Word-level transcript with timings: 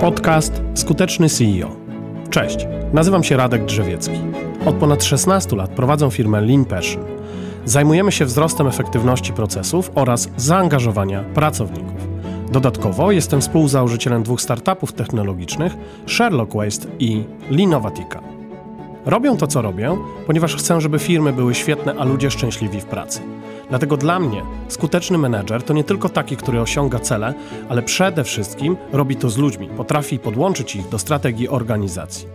Podcast 0.00 0.62
Skuteczny 0.74 1.28
CEO. 1.28 1.70
Cześć, 2.30 2.66
nazywam 2.92 3.24
się 3.24 3.36
Radek 3.36 3.64
Drzewiecki. 3.64 4.14
Od 4.66 4.74
ponad 4.74 5.04
16 5.04 5.56
lat 5.56 5.70
prowadzę 5.70 6.10
firmę 6.10 6.40
Lean 6.40 6.64
Passion. 6.64 7.04
Zajmujemy 7.64 8.12
się 8.12 8.24
wzrostem 8.24 8.66
efektywności 8.66 9.32
procesów 9.32 9.90
oraz 9.94 10.28
zaangażowania 10.36 11.24
pracowników. 11.34 12.08
Dodatkowo 12.52 13.12
jestem 13.12 13.40
współzałożycielem 13.40 14.22
dwóch 14.22 14.40
startupów 14.40 14.92
technologicznych 14.92 15.76
Sherlock 16.06 16.54
Waste 16.54 16.88
i 16.98 17.24
Linovatica. 17.50 18.20
Robię 19.06 19.36
to, 19.36 19.46
co 19.46 19.62
robię, 19.62 19.96
ponieważ 20.26 20.56
chcę, 20.56 20.80
żeby 20.80 20.98
firmy 20.98 21.32
były 21.32 21.54
świetne, 21.54 21.94
a 21.98 22.04
ludzie 22.04 22.30
szczęśliwi 22.30 22.80
w 22.80 22.84
pracy. 22.84 23.20
Dlatego 23.70 23.96
dla 23.96 24.20
mnie 24.20 24.42
skuteczny 24.68 25.18
menedżer 25.18 25.62
to 25.62 25.72
nie 25.72 25.84
tylko 25.84 26.08
taki, 26.08 26.36
który 26.36 26.60
osiąga 26.60 26.98
cele, 26.98 27.34
ale 27.68 27.82
przede 27.82 28.24
wszystkim 28.24 28.76
robi 28.92 29.16
to 29.16 29.30
z 29.30 29.38
ludźmi, 29.38 29.68
potrafi 29.76 30.18
podłączyć 30.18 30.76
ich 30.76 30.88
do 30.88 30.98
strategii 30.98 31.48
organizacji. 31.48 32.28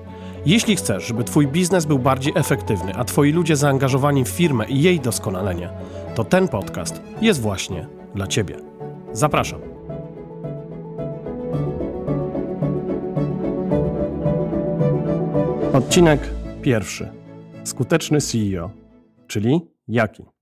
Jeśli 0.45 0.75
chcesz, 0.75 1.07
żeby 1.07 1.23
Twój 1.23 1.47
biznes 1.47 1.85
był 1.85 1.99
bardziej 1.99 2.33
efektywny, 2.35 2.95
a 2.95 3.03
Twoi 3.03 3.31
ludzie 3.31 3.55
zaangażowani 3.55 4.25
w 4.25 4.29
firmę 4.29 4.65
i 4.65 4.81
jej 4.81 4.99
doskonalenie, 4.99 5.69
to 6.15 6.23
ten 6.23 6.47
podcast 6.47 7.01
jest 7.21 7.41
właśnie 7.41 7.87
dla 8.15 8.27
Ciebie. 8.27 8.55
Zapraszam. 9.11 9.59
Odcinek 15.73 16.19
pierwszy. 16.61 17.09
Skuteczny 17.63 18.21
CEO, 18.21 18.69
czyli 19.27 19.61
jaki? 19.87 20.34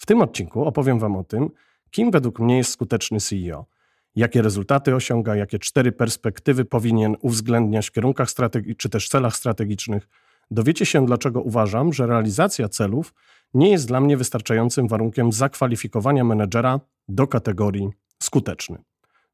W 0.00 0.06
tym 0.06 0.22
odcinku 0.22 0.64
opowiem 0.64 0.98
Wam 0.98 1.16
o 1.16 1.24
tym, 1.24 1.50
kim 1.90 2.10
według 2.10 2.38
mnie 2.38 2.56
jest 2.56 2.70
skuteczny 2.70 3.20
CEO, 3.20 3.66
jakie 4.14 4.42
rezultaty 4.42 4.94
osiąga, 4.94 5.36
jakie 5.36 5.58
cztery 5.58 5.92
perspektywy 5.92 6.64
powinien 6.64 7.16
uwzględniać 7.20 7.88
w 7.88 7.92
kierunkach 7.92 8.30
strategii 8.30 8.76
czy 8.76 8.88
też 8.88 9.08
celach 9.08 9.36
strategicznych. 9.36 10.08
Dowiecie 10.50 10.86
się, 10.86 11.06
dlaczego 11.06 11.40
uważam, 11.42 11.92
że 11.92 12.06
realizacja 12.06 12.68
celów 12.68 13.14
nie 13.54 13.70
jest 13.70 13.88
dla 13.88 14.00
mnie 14.00 14.16
wystarczającym 14.16 14.88
warunkiem 14.88 15.32
zakwalifikowania 15.32 16.24
menedżera 16.24 16.80
do 17.08 17.26
kategorii 17.26 17.90
skuteczny. 18.22 18.78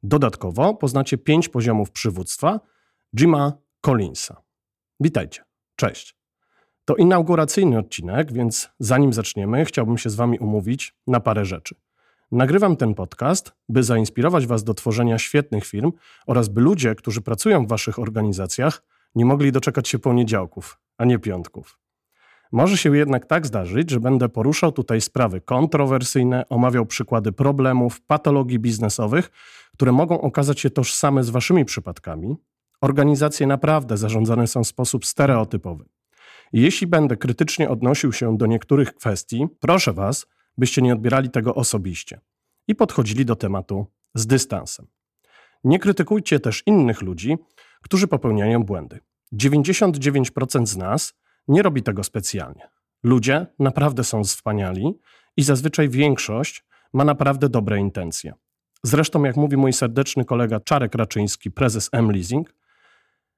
Dodatkowo 0.02 0.74
poznacie 0.74 1.18
pięć 1.18 1.48
poziomów 1.48 1.90
przywództwa 1.90 2.60
Jima 3.16 3.52
Collinsa. 3.80 4.36
Witajcie. 5.00 5.42
Cześć. 5.76 6.15
To 6.86 6.96
inauguracyjny 6.96 7.78
odcinek, 7.78 8.32
więc 8.32 8.68
zanim 8.78 9.12
zaczniemy, 9.12 9.64
chciałbym 9.64 9.98
się 9.98 10.10
z 10.10 10.14
Wami 10.14 10.38
umówić 10.38 10.94
na 11.06 11.20
parę 11.20 11.44
rzeczy. 11.44 11.74
Nagrywam 12.32 12.76
ten 12.76 12.94
podcast, 12.94 13.52
by 13.68 13.82
zainspirować 13.82 14.46
Was 14.46 14.64
do 14.64 14.74
tworzenia 14.74 15.18
świetnych 15.18 15.64
firm 15.64 15.92
oraz 16.26 16.48
by 16.48 16.60
ludzie, 16.60 16.94
którzy 16.94 17.20
pracują 17.20 17.66
w 17.66 17.68
Waszych 17.68 17.98
organizacjach, 17.98 18.82
nie 19.14 19.24
mogli 19.24 19.52
doczekać 19.52 19.88
się 19.88 19.98
poniedziałków, 19.98 20.78
a 20.98 21.04
nie 21.04 21.18
piątków. 21.18 21.78
Może 22.52 22.76
się 22.76 22.96
jednak 22.96 23.26
tak 23.26 23.46
zdarzyć, 23.46 23.90
że 23.90 24.00
będę 24.00 24.28
poruszał 24.28 24.72
tutaj 24.72 25.00
sprawy 25.00 25.40
kontrowersyjne, 25.40 26.48
omawiał 26.48 26.86
przykłady 26.86 27.32
problemów, 27.32 28.00
patologii 28.00 28.58
biznesowych, 28.58 29.30
które 29.72 29.92
mogą 29.92 30.20
okazać 30.20 30.60
się 30.60 30.70
tożsame 30.70 31.24
z 31.24 31.30
Waszymi 31.30 31.64
przypadkami. 31.64 32.36
Organizacje 32.80 33.46
naprawdę 33.46 33.96
zarządzane 33.96 34.46
są 34.46 34.64
w 34.64 34.66
sposób 34.66 35.06
stereotypowy. 35.06 35.84
Jeśli 36.52 36.86
będę 36.86 37.16
krytycznie 37.16 37.68
odnosił 37.68 38.12
się 38.12 38.36
do 38.36 38.46
niektórych 38.46 38.94
kwestii, 38.94 39.46
proszę 39.60 39.92
Was, 39.92 40.26
byście 40.58 40.82
nie 40.82 40.92
odbierali 40.92 41.30
tego 41.30 41.54
osobiście 41.54 42.20
i 42.68 42.74
podchodzili 42.74 43.24
do 43.24 43.36
tematu 43.36 43.86
z 44.14 44.26
dystansem. 44.26 44.86
Nie 45.64 45.78
krytykujcie 45.78 46.40
też 46.40 46.62
innych 46.66 47.02
ludzi, 47.02 47.36
którzy 47.82 48.06
popełniają 48.06 48.64
błędy. 48.64 49.00
99% 49.32 50.66
z 50.66 50.76
nas 50.76 51.14
nie 51.48 51.62
robi 51.62 51.82
tego 51.82 52.04
specjalnie. 52.04 52.68
Ludzie 53.02 53.46
naprawdę 53.58 54.04
są 54.04 54.24
wspaniali 54.24 54.98
i 55.36 55.42
zazwyczaj 55.42 55.88
większość 55.88 56.64
ma 56.92 57.04
naprawdę 57.04 57.48
dobre 57.48 57.78
intencje. 57.78 58.34
Zresztą, 58.82 59.24
jak 59.24 59.36
mówi 59.36 59.56
mój 59.56 59.72
serdeczny 59.72 60.24
kolega 60.24 60.60
Czarek 60.60 60.94
Raczyński, 60.94 61.50
prezes 61.50 61.88
M-Leasing, 61.92 62.54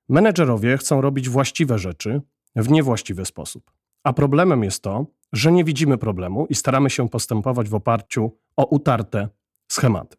menedżerowie 0.09 0.77
chcą 0.77 1.01
robić 1.01 1.29
właściwe 1.29 1.79
rzeczy, 1.79 2.21
w 2.63 2.71
niewłaściwy 2.71 3.25
sposób. 3.25 3.71
A 4.05 4.13
problemem 4.13 4.65
jest 4.65 4.83
to, 4.83 5.07
że 5.33 5.53
nie 5.53 5.65
widzimy 5.65 5.99
problemu 5.99 6.47
i 6.47 6.55
staramy 6.55 6.91
się 6.91 7.09
postępować 7.09 7.69
w 7.69 7.75
oparciu 7.75 8.37
o 8.57 8.65
utarte 8.65 9.29
schematy. 9.69 10.17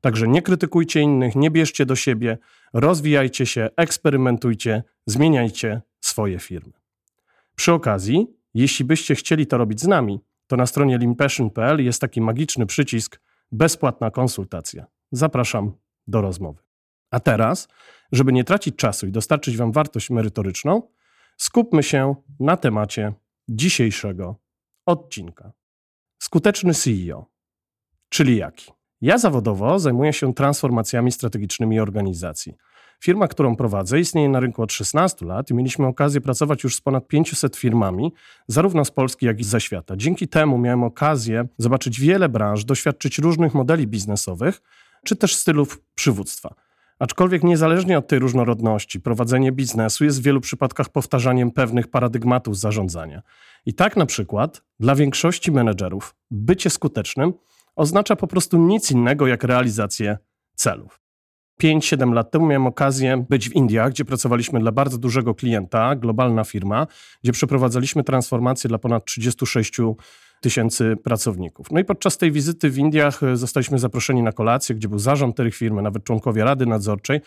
Także 0.00 0.28
nie 0.28 0.42
krytykujcie 0.42 1.00
innych, 1.00 1.36
nie 1.36 1.50
bierzcie 1.50 1.86
do 1.86 1.96
siebie, 1.96 2.38
rozwijajcie 2.72 3.46
się, 3.46 3.68
eksperymentujcie, 3.76 4.82
zmieniajcie 5.06 5.82
swoje 6.00 6.38
firmy. 6.38 6.72
Przy 7.56 7.72
okazji, 7.72 8.26
jeśli 8.54 8.84
byście 8.84 9.14
chcieli 9.14 9.46
to 9.46 9.58
robić 9.58 9.80
z 9.80 9.86
nami, 9.86 10.20
to 10.46 10.56
na 10.56 10.66
stronie 10.66 10.98
limpassion.pl 10.98 11.84
jest 11.84 12.00
taki 12.00 12.20
magiczny 12.20 12.66
przycisk 12.66 13.20
bezpłatna 13.52 14.10
konsultacja. 14.10 14.86
Zapraszam 15.12 15.72
do 16.06 16.20
rozmowy. 16.20 16.62
A 17.10 17.20
teraz, 17.20 17.68
żeby 18.12 18.32
nie 18.32 18.44
tracić 18.44 18.76
czasu 18.76 19.06
i 19.06 19.12
dostarczyć 19.12 19.56
Wam 19.56 19.72
wartość 19.72 20.10
merytoryczną, 20.10 20.82
skupmy 21.36 21.82
się 21.82 22.14
na 22.40 22.56
temacie 22.56 23.12
dzisiejszego 23.48 24.36
odcinka. 24.86 25.52
Skuteczny 26.18 26.74
CEO, 26.74 27.26
czyli 28.08 28.36
jaki? 28.36 28.72
Ja 29.00 29.18
zawodowo 29.18 29.78
zajmuję 29.78 30.12
się 30.12 30.34
transformacjami 30.34 31.12
strategicznymi 31.12 31.80
organizacji. 31.80 32.54
Firma, 33.04 33.28
którą 33.28 33.56
prowadzę, 33.56 34.00
istnieje 34.00 34.28
na 34.28 34.40
rynku 34.40 34.62
od 34.62 34.72
16 34.72 35.26
lat 35.26 35.50
i 35.50 35.54
mieliśmy 35.54 35.86
okazję 35.86 36.20
pracować 36.20 36.64
już 36.64 36.76
z 36.76 36.80
ponad 36.80 37.08
500 37.08 37.56
firmami, 37.56 38.12
zarówno 38.48 38.84
z 38.84 38.90
Polski, 38.90 39.26
jak 39.26 39.40
i 39.40 39.44
ze 39.44 39.60
świata. 39.60 39.96
Dzięki 39.96 40.28
temu 40.28 40.58
miałem 40.58 40.84
okazję 40.84 41.46
zobaczyć 41.58 42.00
wiele 42.00 42.28
branż, 42.28 42.64
doświadczyć 42.64 43.18
różnych 43.18 43.54
modeli 43.54 43.86
biznesowych, 43.86 44.62
czy 45.04 45.16
też 45.16 45.36
stylów 45.36 45.82
przywództwa. 45.94 46.54
Aczkolwiek 47.02 47.44
niezależnie 47.44 47.98
od 47.98 48.06
tej 48.08 48.18
różnorodności, 48.18 49.00
prowadzenie 49.00 49.52
biznesu 49.52 50.04
jest 50.04 50.20
w 50.20 50.24
wielu 50.24 50.40
przypadkach 50.40 50.88
powtarzaniem 50.88 51.50
pewnych 51.50 51.88
paradygmatów 51.88 52.58
zarządzania. 52.58 53.22
I 53.66 53.74
tak 53.74 53.96
na 53.96 54.06
przykład 54.06 54.62
dla 54.80 54.94
większości 54.94 55.52
menedżerów 55.52 56.14
bycie 56.30 56.70
skutecznym 56.70 57.32
oznacza 57.76 58.16
po 58.16 58.26
prostu 58.26 58.58
nic 58.58 58.90
innego 58.90 59.26
jak 59.26 59.44
realizację 59.44 60.18
celów. 60.54 61.00
5-7 61.62 62.12
lat 62.12 62.30
temu 62.30 62.46
miałem 62.46 62.66
okazję 62.66 63.24
być 63.30 63.48
w 63.48 63.52
Indiach, 63.52 63.90
gdzie 63.90 64.04
pracowaliśmy 64.04 64.60
dla 64.60 64.72
bardzo 64.72 64.98
dużego 64.98 65.34
klienta, 65.34 65.96
globalna 65.96 66.44
firma, 66.44 66.86
gdzie 67.22 67.32
przeprowadzaliśmy 67.32 68.04
transformację 68.04 68.68
dla 68.68 68.78
ponad 68.78 69.04
36 69.04 69.76
tysięcy 70.42 70.96
pracowników. 71.04 71.66
No 71.70 71.80
i 71.80 71.84
podczas 71.84 72.18
tej 72.18 72.32
wizyty 72.32 72.70
w 72.70 72.78
Indiach 72.78 73.22
e, 73.22 73.36
zostaliśmy 73.36 73.78
zaproszeni 73.78 74.22
na 74.22 74.32
kolację, 74.32 74.74
gdzie 74.74 74.88
był 74.88 74.98
zarząd 74.98 75.36
tej 75.36 75.52
firmy, 75.52 75.82
nawet 75.82 76.04
członkowie 76.04 76.44
Rady 76.44 76.66
Nadzorczej. 76.66 77.20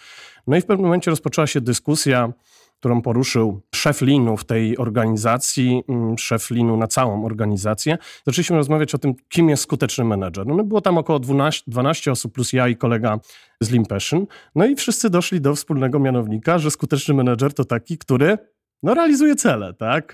No 0.47 0.57
i 0.57 0.61
w 0.61 0.65
pewnym 0.65 0.85
momencie 0.85 1.11
rozpoczęła 1.11 1.47
się 1.47 1.61
dyskusja, 1.61 2.33
którą 2.79 3.01
poruszył 3.01 3.61
szef 3.75 4.01
Linu 4.01 4.37
w 4.37 4.45
tej 4.45 4.77
organizacji, 4.77 5.83
mm, 5.89 6.17
szef 6.17 6.51
Linu 6.51 6.77
na 6.77 6.87
całą 6.87 7.25
organizację. 7.25 7.97
Zaczęliśmy 8.25 8.55
rozmawiać 8.55 8.95
o 8.95 8.97
tym, 8.97 9.13
kim 9.29 9.49
jest 9.49 9.63
skuteczny 9.63 10.03
menedżer. 10.03 10.47
No 10.47 10.63
było 10.63 10.81
tam 10.81 10.97
około 10.97 11.19
12, 11.19 11.63
12 11.67 12.11
osób 12.11 12.33
plus 12.33 12.53
ja 12.53 12.67
i 12.67 12.75
kolega 12.75 13.19
z 13.61 13.87
Passion. 13.87 14.25
No 14.55 14.65
i 14.65 14.75
wszyscy 14.75 15.09
doszli 15.09 15.41
do 15.41 15.55
wspólnego 15.55 15.99
mianownika, 15.99 16.57
że 16.59 16.71
skuteczny 16.71 17.13
menedżer 17.13 17.53
to 17.53 17.65
taki, 17.65 17.97
który 17.97 18.37
no, 18.83 18.93
realizuje 18.93 19.35
cele, 19.35 19.73
tak? 19.73 20.13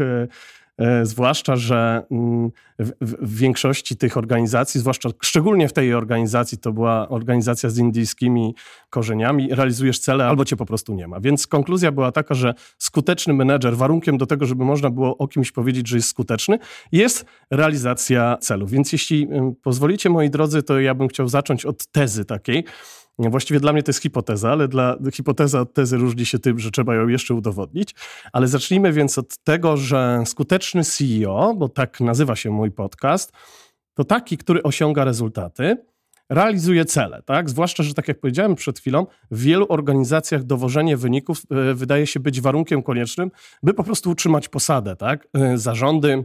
E, 0.77 1.05
zwłaszcza, 1.05 1.55
że 1.55 2.03
mm, 2.11 2.51
w, 2.79 3.37
większości 3.37 3.97
tych 3.97 4.17
organizacji, 4.17 4.79
zwłaszcza 4.79 5.09
szczególnie 5.21 5.67
w 5.67 5.73
tej 5.73 5.93
organizacji, 5.93 6.57
to 6.57 6.71
była 6.71 7.09
organizacja 7.09 7.69
z 7.69 7.77
indyjskimi 7.77 8.55
korzeniami, 8.89 9.55
realizujesz 9.55 9.99
cele 9.99 10.27
albo 10.27 10.45
cię 10.45 10.55
po 10.55 10.65
prostu 10.65 10.93
nie 10.93 11.07
ma. 11.07 11.19
Więc 11.19 11.47
konkluzja 11.47 11.91
była 11.91 12.11
taka, 12.11 12.35
że 12.35 12.53
skuteczny 12.77 13.33
menedżer, 13.33 13.77
warunkiem 13.77 14.17
do 14.17 14.25
tego, 14.25 14.45
żeby 14.45 14.65
można 14.65 14.89
było 14.89 15.17
o 15.17 15.27
kimś 15.27 15.51
powiedzieć, 15.51 15.87
że 15.87 15.97
jest 15.97 16.09
skuteczny, 16.09 16.59
jest 16.91 17.25
realizacja 17.51 18.37
celów. 18.41 18.71
Więc 18.71 18.91
jeśli 18.91 19.27
pozwolicie, 19.61 20.09
moi 20.09 20.29
drodzy, 20.29 20.63
to 20.63 20.79
ja 20.79 20.95
bym 20.95 21.07
chciał 21.07 21.27
zacząć 21.27 21.65
od 21.65 21.87
tezy 21.87 22.25
takiej, 22.25 22.65
Właściwie 23.19 23.59
dla 23.59 23.73
mnie 23.73 23.83
to 23.83 23.89
jest 23.89 24.01
hipoteza, 24.01 24.51
ale 24.51 24.67
dla 24.67 24.97
hipoteza 25.13 25.61
od 25.61 25.73
tezy 25.73 25.97
różni 25.97 26.25
się 26.25 26.39
tym, 26.39 26.59
że 26.59 26.71
trzeba 26.71 26.95
ją 26.95 27.07
jeszcze 27.07 27.33
udowodnić. 27.33 27.95
Ale 28.33 28.47
zacznijmy 28.47 28.93
więc 28.93 29.17
od 29.17 29.37
tego, 29.43 29.77
że 29.77 30.23
skuteczny 30.25 30.83
CEO, 30.83 31.53
bo 31.57 31.69
tak 31.69 31.99
nazywa 31.99 32.35
się 32.35 32.49
mój 32.49 32.71
podcast, 32.71 33.31
to 33.93 34.03
taki, 34.03 34.37
który 34.37 34.63
osiąga 34.63 35.03
rezultaty, 35.03 35.77
realizuje 36.29 36.85
cele, 36.85 37.21
tak? 37.25 37.49
Zwłaszcza, 37.49 37.83
że 37.83 37.93
tak 37.93 38.07
jak 38.07 38.19
powiedziałem 38.19 38.55
przed 38.55 38.79
chwilą, 38.79 39.07
w 39.31 39.41
wielu 39.41 39.65
organizacjach 39.69 40.43
dowożenie 40.43 40.97
wyników 40.97 41.41
e, 41.51 41.73
wydaje 41.73 42.07
się 42.07 42.19
być 42.19 42.41
warunkiem 42.41 42.83
koniecznym, 42.83 43.31
by 43.63 43.73
po 43.73 43.83
prostu 43.83 44.09
utrzymać 44.09 44.49
posadę, 44.49 44.95
tak? 44.95 45.27
E, 45.33 45.57
zarządy 45.57 46.23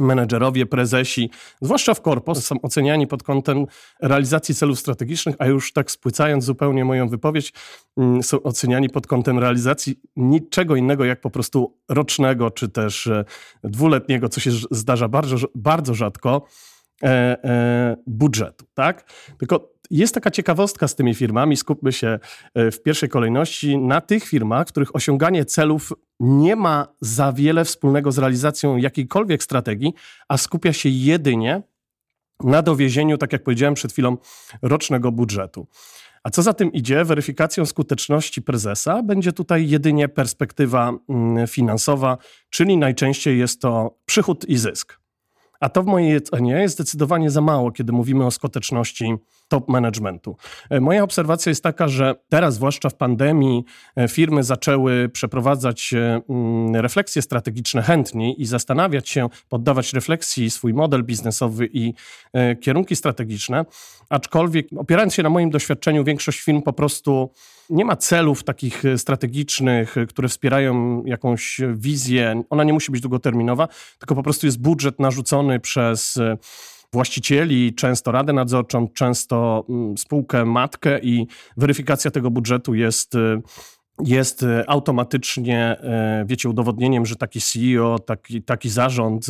menedżerowie, 0.00 0.66
prezesi, 0.66 1.30
zwłaszcza 1.60 1.94
w 1.94 2.00
korpo, 2.00 2.34
są 2.34 2.60
oceniani 2.62 3.06
pod 3.06 3.22
kątem 3.22 3.66
realizacji 4.02 4.54
celów 4.54 4.78
strategicznych, 4.78 5.36
a 5.38 5.46
już 5.46 5.72
tak 5.72 5.90
spłycając 5.90 6.44
zupełnie 6.44 6.84
moją 6.84 7.08
wypowiedź, 7.08 7.52
mm, 7.96 8.22
są 8.22 8.42
oceniani 8.42 8.88
pod 8.88 9.06
kątem 9.06 9.38
realizacji 9.38 10.00
niczego 10.16 10.76
innego 10.76 11.04
jak 11.04 11.20
po 11.20 11.30
prostu 11.30 11.76
rocznego, 11.88 12.50
czy 12.50 12.68
też 12.68 13.06
e, 13.06 13.24
dwuletniego, 13.64 14.28
co 14.28 14.40
się 14.40 14.50
zdarza 14.70 15.08
bardzo, 15.08 15.36
bardzo 15.54 15.94
rzadko, 15.94 16.46
budżetu, 18.06 18.66
tak? 18.74 19.04
Tylko 19.38 19.70
jest 19.90 20.14
taka 20.14 20.30
ciekawostka 20.30 20.88
z 20.88 20.94
tymi 20.94 21.14
firmami, 21.14 21.56
skupmy 21.56 21.92
się 21.92 22.18
e, 22.54 22.70
w 22.70 22.82
pierwszej 22.82 23.08
kolejności 23.08 23.78
na 23.78 24.00
tych 24.00 24.24
firmach, 24.24 24.66
których 24.66 24.96
osiąganie 24.96 25.44
celów 25.44 25.92
nie 26.20 26.56
ma 26.56 26.86
za 27.00 27.32
wiele 27.32 27.64
wspólnego 27.64 28.12
z 28.12 28.18
realizacją 28.18 28.76
jakiejkolwiek 28.76 29.42
strategii, 29.42 29.92
a 30.28 30.36
skupia 30.36 30.72
się 30.72 30.88
jedynie 30.88 31.62
na 32.44 32.62
dowiezieniu, 32.62 33.18
tak 33.18 33.32
jak 33.32 33.42
powiedziałem 33.42 33.74
przed 33.74 33.92
chwilą, 33.92 34.16
rocznego 34.62 35.12
budżetu. 35.12 35.66
A 36.22 36.30
co 36.30 36.42
za 36.42 36.54
tym 36.54 36.72
idzie, 36.72 37.04
weryfikacją 37.04 37.66
skuteczności 37.66 38.42
prezesa 38.42 39.02
będzie 39.02 39.32
tutaj 39.32 39.68
jedynie 39.68 40.08
perspektywa 40.08 40.92
mm, 41.08 41.46
finansowa, 41.46 42.18
czyli 42.50 42.76
najczęściej 42.76 43.38
jest 43.38 43.60
to 43.60 43.98
przychód 44.06 44.44
i 44.48 44.56
zysk. 44.56 44.99
A 45.60 45.68
to 45.68 45.82
w 45.82 45.86
mojej 45.86 46.16
ocenie 46.16 46.52
jest 46.52 46.74
zdecydowanie 46.74 47.30
za 47.30 47.40
mało, 47.40 47.72
kiedy 47.72 47.92
mówimy 47.92 48.26
o 48.26 48.30
skuteczności 48.30 49.14
top 49.48 49.68
managementu. 49.68 50.36
E, 50.70 50.80
moja 50.80 51.02
obserwacja 51.02 51.50
jest 51.50 51.62
taka, 51.62 51.88
że 51.88 52.14
teraz, 52.28 52.54
zwłaszcza 52.54 52.88
w 52.88 52.94
pandemii, 52.94 53.64
e, 53.96 54.08
firmy 54.08 54.42
zaczęły 54.42 55.08
przeprowadzać 55.08 55.94
e, 55.94 56.20
mm, 56.28 56.76
refleksje 56.76 57.22
strategiczne 57.22 57.82
chętniej 57.82 58.42
i 58.42 58.46
zastanawiać 58.46 59.08
się, 59.08 59.28
poddawać 59.48 59.92
refleksji 59.92 60.50
swój 60.50 60.74
model 60.74 61.04
biznesowy 61.04 61.68
i 61.72 61.94
kierunki 62.60 62.96
strategiczne. 62.96 63.64
Aczkolwiek, 64.08 64.66
opierając 64.76 65.14
się 65.14 65.22
na 65.22 65.30
moim 65.30 65.50
doświadczeniu, 65.50 66.04
większość 66.04 66.40
firm 66.40 66.62
po 66.62 66.72
prostu 66.72 67.30
nie 67.70 67.84
ma 67.84 67.96
celów 67.96 68.44
takich 68.44 68.82
strategicznych, 68.96 69.94
które 70.08 70.28
wspierają 70.28 71.04
jakąś 71.04 71.60
wizję. 71.74 72.42
Ona 72.50 72.64
nie 72.64 72.72
musi 72.72 72.92
być 72.92 73.00
długoterminowa, 73.00 73.68
tylko 73.98 74.14
po 74.14 74.22
prostu 74.22 74.46
jest 74.46 74.60
budżet 74.60 75.00
narzucony 75.00 75.60
przez 75.60 76.18
właścicieli, 76.92 77.74
często 77.74 78.12
radę 78.12 78.32
nadzorczą, 78.32 78.88
często 78.88 79.64
mm, 79.68 79.98
spółkę 79.98 80.44
matkę 80.44 81.00
i 81.00 81.26
weryfikacja 81.56 82.10
tego 82.10 82.30
budżetu 82.30 82.74
jest 82.74 83.14
jest 84.04 84.46
automatycznie, 84.66 85.76
wiecie, 86.26 86.48
udowodnieniem, 86.48 87.06
że 87.06 87.16
taki 87.16 87.40
CEO, 87.40 87.98
taki, 87.98 88.42
taki 88.42 88.70
zarząd, 88.70 89.26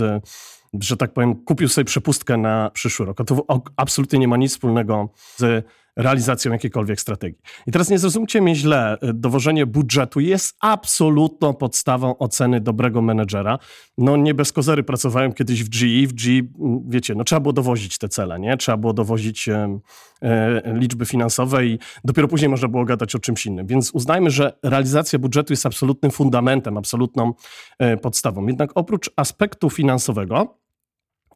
że 0.81 0.97
tak 0.97 1.13
powiem, 1.13 1.45
kupił 1.45 1.69
sobie 1.69 1.85
przepustkę 1.85 2.37
na 2.37 2.71
przyszły 2.71 3.07
rok. 3.07 3.21
A 3.21 3.25
to 3.25 3.47
absolutnie 3.77 4.19
nie 4.19 4.29
ma 4.29 4.37
nic 4.37 4.53
wspólnego 4.53 5.09
z 5.37 5.67
realizacją 6.03 6.53
jakiejkolwiek 6.53 7.01
strategii. 7.01 7.41
I 7.67 7.73
teraz 7.73 7.91
nie 7.91 7.99
zrozumcie 7.99 8.41
mnie 8.41 8.55
źle, 8.55 8.97
dowożenie 9.15 9.67
budżetu 9.67 10.21
jest 10.21 10.57
absolutną 10.61 11.55
podstawą 11.55 12.19
oceny 12.19 12.61
dobrego 12.61 13.03
menedżera. 13.03 13.59
No 13.99 14.17
nie 14.17 14.35
bez 14.35 14.53
kozery 14.53 14.83
pracowałem 14.83 15.33
kiedyś 15.33 15.65
w 15.65 15.69
GE, 15.69 16.07
w 16.07 16.13
GE, 16.13 16.49
wiecie, 16.89 17.15
no 17.15 17.25
trzeba 17.25 17.41
było 17.41 17.53
dowozić 17.53 17.99
te 17.99 18.09
cele, 18.09 18.41
nie? 18.41 18.57
Trzeba 18.57 18.77
było 18.77 18.93
dowozić 18.93 19.49
e, 19.49 19.79
e, 20.23 20.63
liczby 20.75 21.07
finansowe 21.07 21.67
i 21.67 21.79
dopiero 22.05 22.29
później 22.29 22.49
można 22.49 22.69
było 22.69 22.85
gadać 22.85 23.15
o 23.15 23.19
czymś 23.19 23.47
innym. 23.47 23.67
Więc 23.67 23.91
uznajmy, 23.91 24.31
że 24.31 24.59
realizacja 24.63 25.19
budżetu 25.19 25.53
jest 25.53 25.67
absolutnym 25.67 26.13
fundamentem, 26.13 26.77
absolutną 26.77 27.33
e, 27.79 27.97
podstawą. 27.97 28.47
Jednak 28.47 28.71
oprócz 28.75 29.11
aspektu 29.17 29.71
finansowego, 29.71 30.59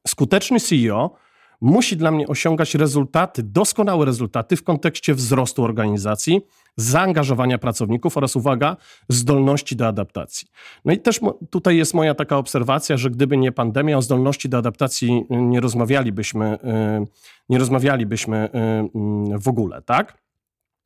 skuteczny 0.09 0.61
CEO 0.61 1.24
musi 1.65 1.97
dla 1.97 2.11
mnie 2.11 2.27
osiągać 2.27 2.75
rezultaty, 2.75 3.43
doskonałe 3.43 4.05
rezultaty 4.07 4.57
w 4.57 4.63
kontekście 4.63 5.15
wzrostu 5.15 5.65
organizacji, 5.65 6.41
zaangażowania 6.77 7.59
pracowników 7.59 8.17
oraz, 8.17 8.37
uwaga, 8.37 8.77
zdolności 9.09 9.77
do 9.77 9.87
adaptacji. 9.87 10.49
No 10.85 10.93
i 10.93 10.99
też 10.99 11.21
tutaj 11.51 11.77
jest 11.77 11.95
moja 11.95 12.15
taka 12.15 12.37
obserwacja, 12.37 12.97
że 12.97 13.11
gdyby 13.11 13.37
nie 13.37 13.53
pandemia, 13.53 13.99
o 13.99 14.03
zdolności 14.03 14.49
do 14.49 14.59
adaptacji 14.59 15.25
nie 15.31 15.61
rozmawialibyśmy, 15.61 16.55
y, 16.55 17.07
nie 17.49 17.59
rozmawialibyśmy 17.59 18.45
y, 18.45 18.59
mm, 18.59 19.39
w 19.39 19.49
ogóle, 19.49 19.83
tak? 19.83 20.24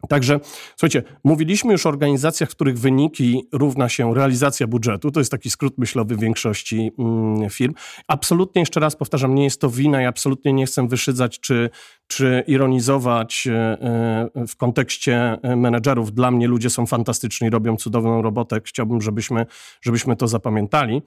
Także, 0.08 0.40
słuchajcie, 0.76 1.02
mówiliśmy 1.24 1.72
już 1.72 1.86
o 1.86 1.88
organizacjach, 1.88 2.48
których 2.48 2.78
wyniki 2.78 3.48
równa 3.52 3.88
się 3.88 4.14
realizacja 4.14 4.66
budżetu. 4.66 5.10
To 5.10 5.20
jest 5.20 5.30
taki 5.30 5.50
skrót 5.50 5.78
myślowy 5.78 6.16
większości 6.16 6.90
mm, 6.98 7.50
firm. 7.50 7.74
Absolutnie, 8.08 8.62
jeszcze 8.62 8.80
raz 8.80 8.96
powtarzam, 8.96 9.34
nie 9.34 9.44
jest 9.44 9.60
to 9.60 9.70
wina 9.70 10.02
i 10.02 10.06
absolutnie 10.06 10.52
nie 10.52 10.66
chcę 10.66 10.88
wyszydzać 10.88 11.40
czy, 11.40 11.70
czy 12.06 12.44
ironizować 12.46 13.46
e, 13.46 13.52
e, 14.34 14.46
w 14.46 14.56
kontekście 14.56 15.38
e, 15.42 15.56
menedżerów. 15.56 16.12
Dla 16.12 16.30
mnie 16.30 16.48
ludzie 16.48 16.70
są 16.70 16.86
fantastyczni, 16.86 17.50
robią 17.50 17.76
cudowną 17.76 18.22
robotę. 18.22 18.60
Chciałbym, 18.64 19.00
żebyśmy, 19.00 19.46
żebyśmy 19.80 20.16
to 20.16 20.28
zapamiętali. 20.28 21.02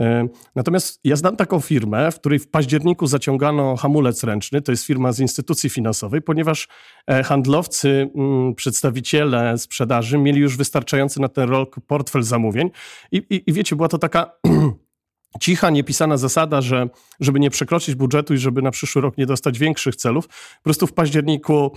E, 0.00 0.28
natomiast 0.54 1.00
ja 1.04 1.16
znam 1.16 1.36
taką 1.36 1.60
firmę, 1.60 2.12
w 2.12 2.20
której 2.20 2.38
w 2.38 2.48
październiku 2.48 3.06
zaciągano 3.06 3.76
hamulec 3.76 4.24
ręczny, 4.24 4.62
to 4.62 4.72
jest 4.72 4.84
firma 4.84 5.12
z 5.12 5.20
instytucji 5.20 5.70
finansowej, 5.70 6.22
ponieważ 6.22 6.68
e, 7.06 7.22
handlowcy, 7.22 8.10
mm, 8.14 8.54
przedstawiciele 8.54 9.58
sprzedaży 9.58 10.18
mieli 10.18 10.40
już 10.40 10.56
wystarczający 10.56 11.20
na 11.20 11.28
ten 11.28 11.48
rok 11.50 11.76
portfel 11.86 12.22
zamówień. 12.22 12.70
I, 13.12 13.16
i, 13.16 13.42
i 13.46 13.52
wiecie, 13.52 13.76
była 13.76 13.88
to 13.88 13.98
taka 13.98 14.30
cicha, 15.40 15.70
niepisana 15.70 16.16
zasada, 16.16 16.60
że 16.60 16.88
żeby 17.20 17.40
nie 17.40 17.50
przekroczyć 17.50 17.94
budżetu 17.94 18.34
i 18.34 18.38
żeby 18.38 18.62
na 18.62 18.70
przyszły 18.70 19.02
rok 19.02 19.18
nie 19.18 19.26
dostać 19.26 19.58
większych 19.58 19.96
celów, 19.96 20.28
po 20.28 20.62
prostu 20.62 20.86
w 20.86 20.92
październiku 20.92 21.70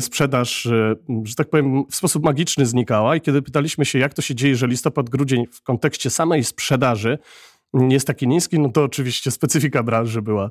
sprzedaż, 0.00 0.66
e, 0.66 0.94
że 1.24 1.34
tak 1.34 1.50
powiem, 1.50 1.84
w 1.90 1.96
sposób 1.96 2.24
magiczny 2.24 2.66
znikała. 2.66 3.16
I 3.16 3.20
kiedy 3.20 3.42
pytaliśmy 3.42 3.84
się, 3.84 3.98
jak 3.98 4.14
to 4.14 4.22
się 4.22 4.34
dzieje, 4.34 4.56
że 4.56 4.66
listopad, 4.66 5.10
grudzień 5.10 5.46
w 5.52 5.62
kontekście 5.62 6.10
samej 6.10 6.44
sprzedaży 6.44 7.18
jest 7.88 8.06
taki 8.06 8.28
niski, 8.28 8.58
no 8.58 8.68
to 8.68 8.84
oczywiście 8.84 9.30
specyfika 9.30 9.82
branży 9.82 10.22
była 10.22 10.50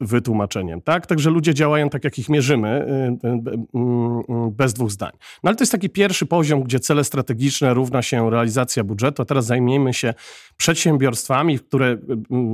wytłumaczeniem. 0.00 0.82
Tak? 0.82 1.06
Także 1.06 1.30
ludzie 1.30 1.54
działają 1.54 1.90
tak, 1.90 2.04
jak 2.04 2.18
ich 2.18 2.28
mierzymy, 2.28 2.86
bez 4.50 4.74
dwóch 4.74 4.90
zdań. 4.90 5.12
No 5.42 5.48
ale 5.48 5.56
to 5.56 5.62
jest 5.62 5.72
taki 5.72 5.90
pierwszy 5.90 6.26
poziom, 6.26 6.62
gdzie 6.62 6.80
cele 6.80 7.04
strategiczne 7.04 7.74
równa 7.74 8.02
się 8.02 8.30
realizacja 8.30 8.84
budżetu, 8.84 9.22
a 9.22 9.24
teraz 9.24 9.46
zajmiemy 9.46 9.94
się 9.94 10.14
przedsiębiorstwami, 10.56 11.58
które 11.58 11.98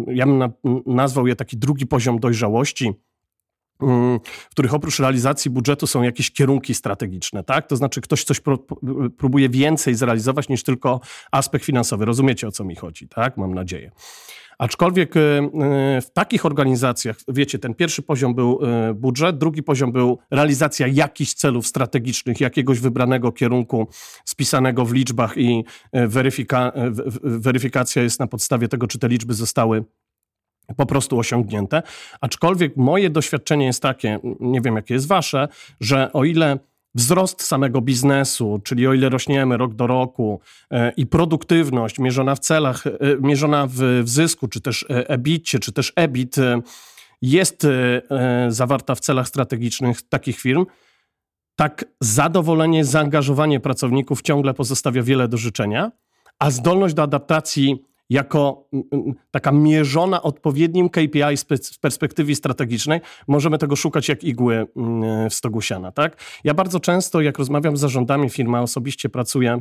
ja 0.07 0.27
bym 0.27 0.43
nazwał 0.87 1.27
je 1.27 1.37
taki 1.37 1.57
drugi 1.57 1.87
poziom 1.87 2.19
dojrzałości, 2.19 2.93
w 3.81 4.51
których 4.51 4.75
oprócz 4.75 4.99
realizacji 4.99 5.51
budżetu 5.51 5.87
są 5.87 6.03
jakieś 6.03 6.31
kierunki 6.31 6.75
strategiczne, 6.75 7.45
tak? 7.45 7.67
To 7.67 7.77
znaczy 7.77 8.01
ktoś 8.01 8.25
coś 8.25 8.41
próbuje 9.19 9.49
więcej 9.49 9.95
zrealizować 9.95 10.49
niż 10.49 10.63
tylko 10.63 11.01
aspekt 11.33 11.65
finansowy. 11.65 12.05
Rozumiecie 12.05 12.49
o 12.49 12.53
co 12.53 12.65
mi 12.65 12.77
chodzi, 12.77 13.09
tak? 13.09 13.37
Mam 13.37 13.55
nadzieję. 13.55 13.91
Aczkolwiek 14.59 15.17
y, 15.17 15.21
y, 15.21 16.01
w 16.01 16.11
takich 16.13 16.47
organizacjach, 16.47 17.17
wiecie, 17.29 17.59
ten 17.59 17.75
pierwszy 17.75 18.03
poziom 18.03 18.35
był 18.35 18.61
y, 18.91 18.95
budżet, 18.95 19.39
drugi 19.39 19.63
poziom 19.63 19.93
był 19.93 20.19
realizacja 20.31 20.87
jakichś 20.87 21.33
celów 21.33 21.67
strategicznych, 21.67 22.41
jakiegoś 22.41 22.81
wybranego 22.81 23.33
kierunku 23.33 23.89
spisanego 24.25 24.85
w 24.85 24.93
liczbach 24.93 25.37
i 25.37 25.65
weryfika 25.93 26.73
weryfikacja 27.23 28.03
jest 28.03 28.21
na 28.21 28.27
podstawie 28.27 28.69
tego, 28.69 28.87
czy 28.87 28.99
te 28.99 29.09
liczby 29.09 29.35
zostały 29.35 29.85
po 30.77 30.87
prostu 30.87 31.19
osiągnięte. 31.19 31.83
Aczkolwiek 32.21 32.77
moje 32.77 33.11
doświadczenie 33.11 33.67
jest 33.67 33.83
takie, 33.83 34.19
nie 34.41 34.61
wiem 34.61 34.77
jakie 34.77 34.95
jest 34.95 35.09
wasze, 35.09 35.49
że 35.81 36.13
o 36.13 36.25
ile 36.25 36.59
wzrost 36.95 37.43
samego 37.43 37.81
biznesu, 37.81 38.61
czyli 38.65 38.87
o 38.87 38.95
ile 38.95 39.09
rośniemy 39.09 39.57
rok 39.57 39.75
do 39.75 39.87
roku 39.87 40.41
e, 40.71 40.93
i 40.97 41.07
produktywność 41.07 41.99
mierzona 41.99 42.35
w 42.35 42.39
celach, 42.39 42.87
e, 42.87 42.93
mierzona 43.21 43.67
w, 43.67 44.03
w 44.05 44.09
zysku, 44.09 44.49
czy 44.49 44.61
też 44.61 44.87
e, 44.91 45.09
EBIT, 45.09 45.45
czy 45.45 45.73
też 45.73 45.93
EBIT 45.97 46.37
jest 47.23 47.67
zawarta 48.49 48.95
w 48.95 49.01
celach 49.01 49.29
strategicznych 49.29 50.03
takich 50.03 50.41
firm, 50.41 50.67
tak 51.57 51.85
zadowolenie, 52.01 52.85
zaangażowanie 52.85 53.61
pracowników 53.61 54.23
ciągle 54.23 54.55
pozostawia 54.55 55.03
wiele 55.03 55.29
do 55.29 55.37
życzenia, 55.37 55.93
a 56.39 56.51
zdolność 56.51 56.95
do 56.95 57.03
adaptacji 57.03 57.85
jako 58.11 58.69
taka 59.31 59.53
mierzona 59.53 60.23
odpowiednim 60.23 60.89
KPI 60.89 61.37
z 61.37 61.79
perspektywy 61.79 62.35
strategicznej, 62.35 63.01
możemy 63.29 63.59
tego 63.59 63.77
szukać 63.77 64.09
jak 64.09 64.25
igły 64.25 64.67
w 65.31 65.35
stogu 65.35 65.61
siana. 65.61 65.93
Tak? 65.93 66.17
Ja 66.45 66.55
bardzo 66.55 66.81
często, 66.81 67.21
jak 67.21 67.39
rozmawiam 67.39 67.77
z 67.77 67.81
zarządami 67.81 68.31
firmy, 68.31 68.59
osobiście 68.61 69.09
pracuję, 69.09 69.61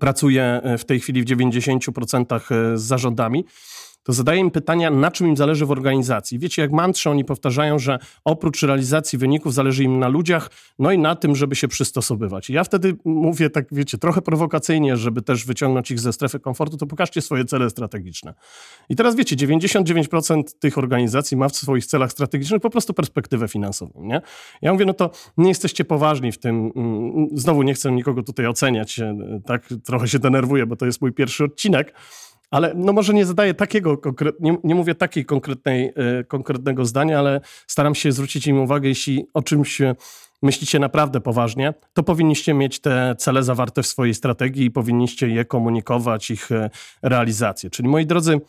pracuję 0.00 0.60
e, 0.62 0.78
w 0.78 0.84
tej 0.84 1.00
chwili 1.00 1.22
w 1.22 1.24
90% 1.24 2.34
e, 2.34 2.78
z 2.78 2.82
zarządami, 2.82 3.44
to 4.02 4.12
zadaję 4.12 4.40
im 4.40 4.50
pytania, 4.50 4.90
na 4.90 5.10
czym 5.10 5.26
im 5.28 5.36
zależy 5.36 5.66
w 5.66 5.70
organizacji. 5.70 6.38
Wiecie, 6.38 6.62
jak 6.62 6.72
mantrze 6.72 7.10
oni 7.10 7.24
powtarzają, 7.24 7.78
że 7.78 7.98
oprócz 8.24 8.62
realizacji 8.62 9.18
wyników 9.18 9.54
zależy 9.54 9.84
im 9.84 9.98
na 9.98 10.08
ludziach, 10.08 10.50
no 10.78 10.92
i 10.92 10.98
na 10.98 11.16
tym, 11.16 11.36
żeby 11.36 11.56
się 11.56 11.68
przystosowywać. 11.68 12.50
I 12.50 12.52
ja 12.52 12.64
wtedy 12.64 12.96
mówię 13.04 13.50
tak, 13.50 13.66
wiecie, 13.72 13.98
trochę 13.98 14.22
prowokacyjnie, 14.22 14.96
żeby 14.96 15.22
też 15.22 15.44
wyciągnąć 15.44 15.90
ich 15.90 16.00
ze 16.00 16.12
strefy 16.12 16.40
komfortu, 16.40 16.76
to 16.76 16.86
pokażcie 16.86 17.20
swoje 17.20 17.44
cele 17.44 17.70
strategiczne. 17.70 18.34
I 18.88 18.96
teraz 18.96 19.16
wiecie, 19.16 19.36
99% 19.36 20.42
tych 20.58 20.78
organizacji 20.78 21.36
ma 21.36 21.48
w 21.48 21.56
swoich 21.56 21.86
celach 21.86 22.12
strategicznych 22.12 22.60
po 22.60 22.70
prostu 22.70 22.94
perspektywę 22.94 23.48
finansową, 23.48 24.02
nie? 24.02 24.20
Ja 24.62 24.72
mówię, 24.72 24.84
no 24.84 24.94
to 24.94 25.10
nie 25.36 25.48
jesteście 25.48 25.84
poważni 25.84 26.32
w 26.32 26.38
tym, 26.38 26.72
mm, 26.76 27.28
znowu 27.32 27.62
nie 27.62 27.74
chcę 27.74 27.92
nikogo 27.92 28.22
tutaj 28.22 28.46
oceniać, 28.46 29.00
tak, 29.46 29.68
trochę 29.84 30.08
się 30.08 30.18
denerwuję, 30.18 30.66
bo 30.66 30.76
to 30.76 30.86
jest 30.86 31.00
mój 31.00 31.12
pierwszy 31.12 31.44
odcinek, 31.44 31.94
ale 32.50 32.72
no 32.74 32.92
może 32.92 33.14
nie 33.14 33.26
zadaję 33.26 33.54
takiego, 33.54 34.00
nie, 34.40 34.56
nie 34.64 34.74
mówię 34.74 34.94
takiej 34.94 35.24
konkretnej, 35.24 35.92
e, 35.96 36.24
konkretnego 36.24 36.84
zdania, 36.84 37.18
ale 37.18 37.40
staram 37.66 37.94
się 37.94 38.12
zwrócić 38.12 38.46
im 38.46 38.60
uwagę, 38.60 38.88
jeśli 38.88 39.26
o 39.34 39.42
czymś 39.42 39.82
myślicie 40.42 40.78
naprawdę 40.78 41.20
poważnie, 41.20 41.74
to 41.92 42.02
powinniście 42.02 42.54
mieć 42.54 42.80
te 42.80 43.14
cele 43.18 43.42
zawarte 43.42 43.82
w 43.82 43.86
swojej 43.86 44.14
strategii 44.14 44.64
i 44.64 44.70
powinniście 44.70 45.28
je 45.28 45.44
komunikować, 45.44 46.30
ich 46.30 46.52
e, 46.52 46.70
realizację. 47.02 47.70
Czyli 47.70 47.88
moi 47.88 48.06
drodzy, 48.06 48.40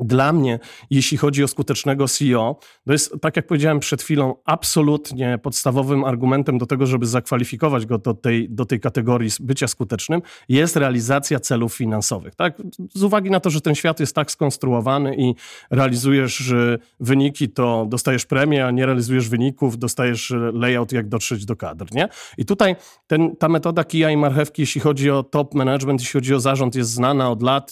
dla 0.00 0.32
mnie, 0.32 0.58
jeśli 0.90 1.16
chodzi 1.16 1.44
o 1.44 1.48
skutecznego 1.48 2.08
CEO, 2.08 2.58
to 2.86 2.92
jest, 2.92 3.14
tak 3.20 3.36
jak 3.36 3.46
powiedziałem 3.46 3.80
przed 3.80 4.02
chwilą, 4.02 4.34
absolutnie 4.44 5.38
podstawowym 5.42 6.04
argumentem 6.04 6.58
do 6.58 6.66
tego, 6.66 6.86
żeby 6.86 7.06
zakwalifikować 7.06 7.86
go 7.86 7.98
do 7.98 8.14
tej, 8.14 8.50
do 8.50 8.64
tej 8.64 8.80
kategorii 8.80 9.30
bycia 9.40 9.68
skutecznym, 9.68 10.22
jest 10.48 10.76
realizacja 10.76 11.40
celów 11.40 11.74
finansowych. 11.74 12.34
Tak? 12.34 12.62
Z 12.94 13.02
uwagi 13.02 13.30
na 13.30 13.40
to, 13.40 13.50
że 13.50 13.60
ten 13.60 13.74
świat 13.74 14.00
jest 14.00 14.14
tak 14.14 14.30
skonstruowany 14.30 15.16
i 15.16 15.34
realizujesz 15.70 16.54
wyniki, 17.00 17.48
to 17.48 17.86
dostajesz 17.88 18.26
premię, 18.26 18.66
a 18.66 18.70
nie 18.70 18.86
realizujesz 18.86 19.28
wyników, 19.28 19.78
dostajesz 19.78 20.32
layout, 20.52 20.92
jak 20.92 21.08
dotrzeć 21.08 21.44
do 21.44 21.56
kadr. 21.56 21.86
Nie? 21.92 22.08
I 22.38 22.44
tutaj 22.44 22.76
ten, 23.06 23.36
ta 23.36 23.48
metoda 23.48 23.84
kija 23.84 24.10
i 24.10 24.16
marchewki, 24.16 24.62
jeśli 24.62 24.80
chodzi 24.80 25.10
o 25.10 25.22
top 25.22 25.54
management, 25.54 26.00
jeśli 26.00 26.12
chodzi 26.12 26.34
o 26.34 26.40
zarząd, 26.40 26.74
jest 26.74 26.90
znana 26.90 27.30
od 27.30 27.42
lat, 27.42 27.70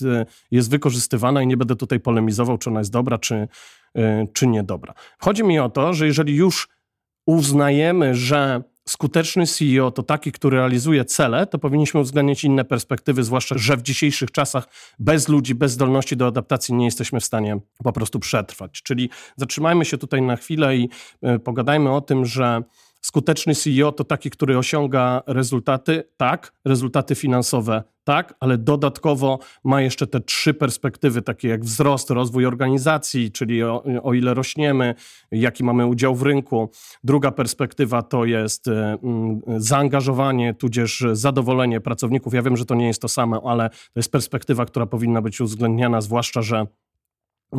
jest 0.50 0.70
wykorzystywana 0.70 1.42
i 1.42 1.47
nie 1.47 1.56
będę 1.56 1.76
tutaj 1.76 2.00
polegał 2.00 2.17
polemizował, 2.18 2.58
czy 2.58 2.70
ona 2.70 2.80
jest 2.80 2.92
dobra, 2.92 3.18
czy, 3.18 3.48
y, 3.98 4.28
czy 4.32 4.46
niedobra. 4.46 4.94
Chodzi 5.18 5.44
mi 5.44 5.58
o 5.58 5.68
to, 5.68 5.94
że 5.94 6.06
jeżeli 6.06 6.34
już 6.34 6.68
uznajemy, 7.26 8.14
że 8.14 8.62
skuteczny 8.88 9.46
CEO 9.46 9.90
to 9.90 10.02
taki, 10.02 10.32
który 10.32 10.56
realizuje 10.56 11.04
cele, 11.04 11.46
to 11.46 11.58
powinniśmy 11.58 12.00
uwzględnić 12.00 12.44
inne 12.44 12.64
perspektywy, 12.64 13.25
zwłaszcza, 13.25 13.58
że 13.58 13.76
w 13.76 13.82
dzisiejszych 13.82 14.30
czasach 14.30 14.68
bez 14.98 15.28
ludzi, 15.28 15.54
bez 15.54 15.72
zdolności 15.72 16.16
do 16.16 16.26
adaptacji 16.26 16.75
nie 16.75 16.84
jesteśmy 16.84 17.20
w 17.20 17.25
stanie 17.25 17.58
po 17.84 17.92
prostu 17.92 18.18
przetrwać. 18.18 18.82
Czyli 18.82 19.10
zatrzymajmy 19.37 19.84
się 19.84 19.98
tutaj 19.98 20.22
na 20.22 20.37
chwilę 20.37 20.76
i 20.76 20.88
y, 21.37 21.38
pogadajmy 21.38 21.90
o 21.90 22.00
tym, 22.00 22.25
że 22.25 22.62
Skuteczny 23.00 23.55
CEO 23.55 23.93
to 23.93 24.05
taki, 24.05 24.31
który 24.31 24.59
osiąga 24.59 25.23
rezultaty, 25.26 26.05
tak, 26.17 26.52
rezultaty 26.64 27.14
finansowe, 27.14 27.83
tak, 28.05 28.35
ale 28.40 28.59
dodatkowo 28.59 29.38
ma 29.64 29.83
jeszcze 29.83 30.07
te 30.07 30.21
trzy 30.21 30.55
perspektywy, 30.55 31.23
takie 31.23 31.49
jak 31.49 31.64
wzrost, 31.64 32.11
rozwój 32.11 32.47
organizacji, 32.47 33.33
czyli 33.33 33.62
o, 33.62 33.85
o 34.02 34.14
ile 34.14 34.35
rośniemy, 34.35 34.95
jaki 35.31 35.64
mamy 35.64 35.87
udział 35.87 36.14
w 36.14 36.23
rynku. 36.23 36.71
Druga 37.05 37.31
perspektywa 37.31 38.02
to 38.02 38.25
jest 38.25 38.69
y, 38.69 38.73
zaangażowanie, 39.57 40.55
tudzież 40.55 41.05
zadowolenie 41.12 41.81
pracowników. 41.81 42.35
Ja 42.35 42.43
wiem, 42.43 42.57
że 42.57 42.64
to 42.64 42.75
nie 42.75 42.87
jest 42.87 43.02
to 43.02 43.09
samo, 43.09 43.50
ale 43.50 43.71
to 43.71 44.00
jest 44.00 44.12
perspektywa, 44.12 44.67
która 44.67 44.87
powinna 44.87 45.23
być 45.23 45.40
uwzględniana, 45.40 46.00
zwłaszcza, 46.00 46.43
że 46.43 46.67
y, 47.55 47.59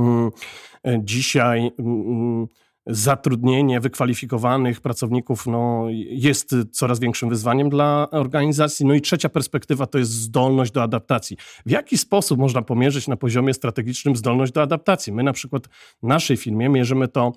dzisiaj. 1.04 1.68
Y, 1.68 2.69
zatrudnienie 2.86 3.80
wykwalifikowanych 3.80 4.82
pracowników 4.82 5.48
no, 5.48 5.86
jest 6.10 6.56
coraz 6.72 7.00
większym 7.00 7.30
wyzwaniem 7.30 7.70
dla 7.70 8.08
organizacji. 8.12 8.86
No 8.86 8.94
i 8.94 9.02
trzecia 9.02 9.30
perspektywa 9.30 9.86
to 9.86 9.98
jest 9.98 10.12
zdolność 10.12 10.72
do 10.72 10.84
adaptacji. 10.84 11.38
W 11.66 11.72
jaki 11.72 11.98
sposób 11.98 12.40
można 12.40 12.62
pomierzyć 12.62 13.08
na 13.08 13.18
poziomie 13.18 13.54
strategicznym 13.54 14.16
zdolność 14.16 14.52
do 14.52 14.62
adaptacji? 14.62 15.14
My 15.14 15.24
na 15.24 15.34
przykład 15.34 15.68
w 16.04 16.08
naszej 16.08 16.38
firmie 16.38 16.70
mierzymy 16.70 17.08
to 17.08 17.32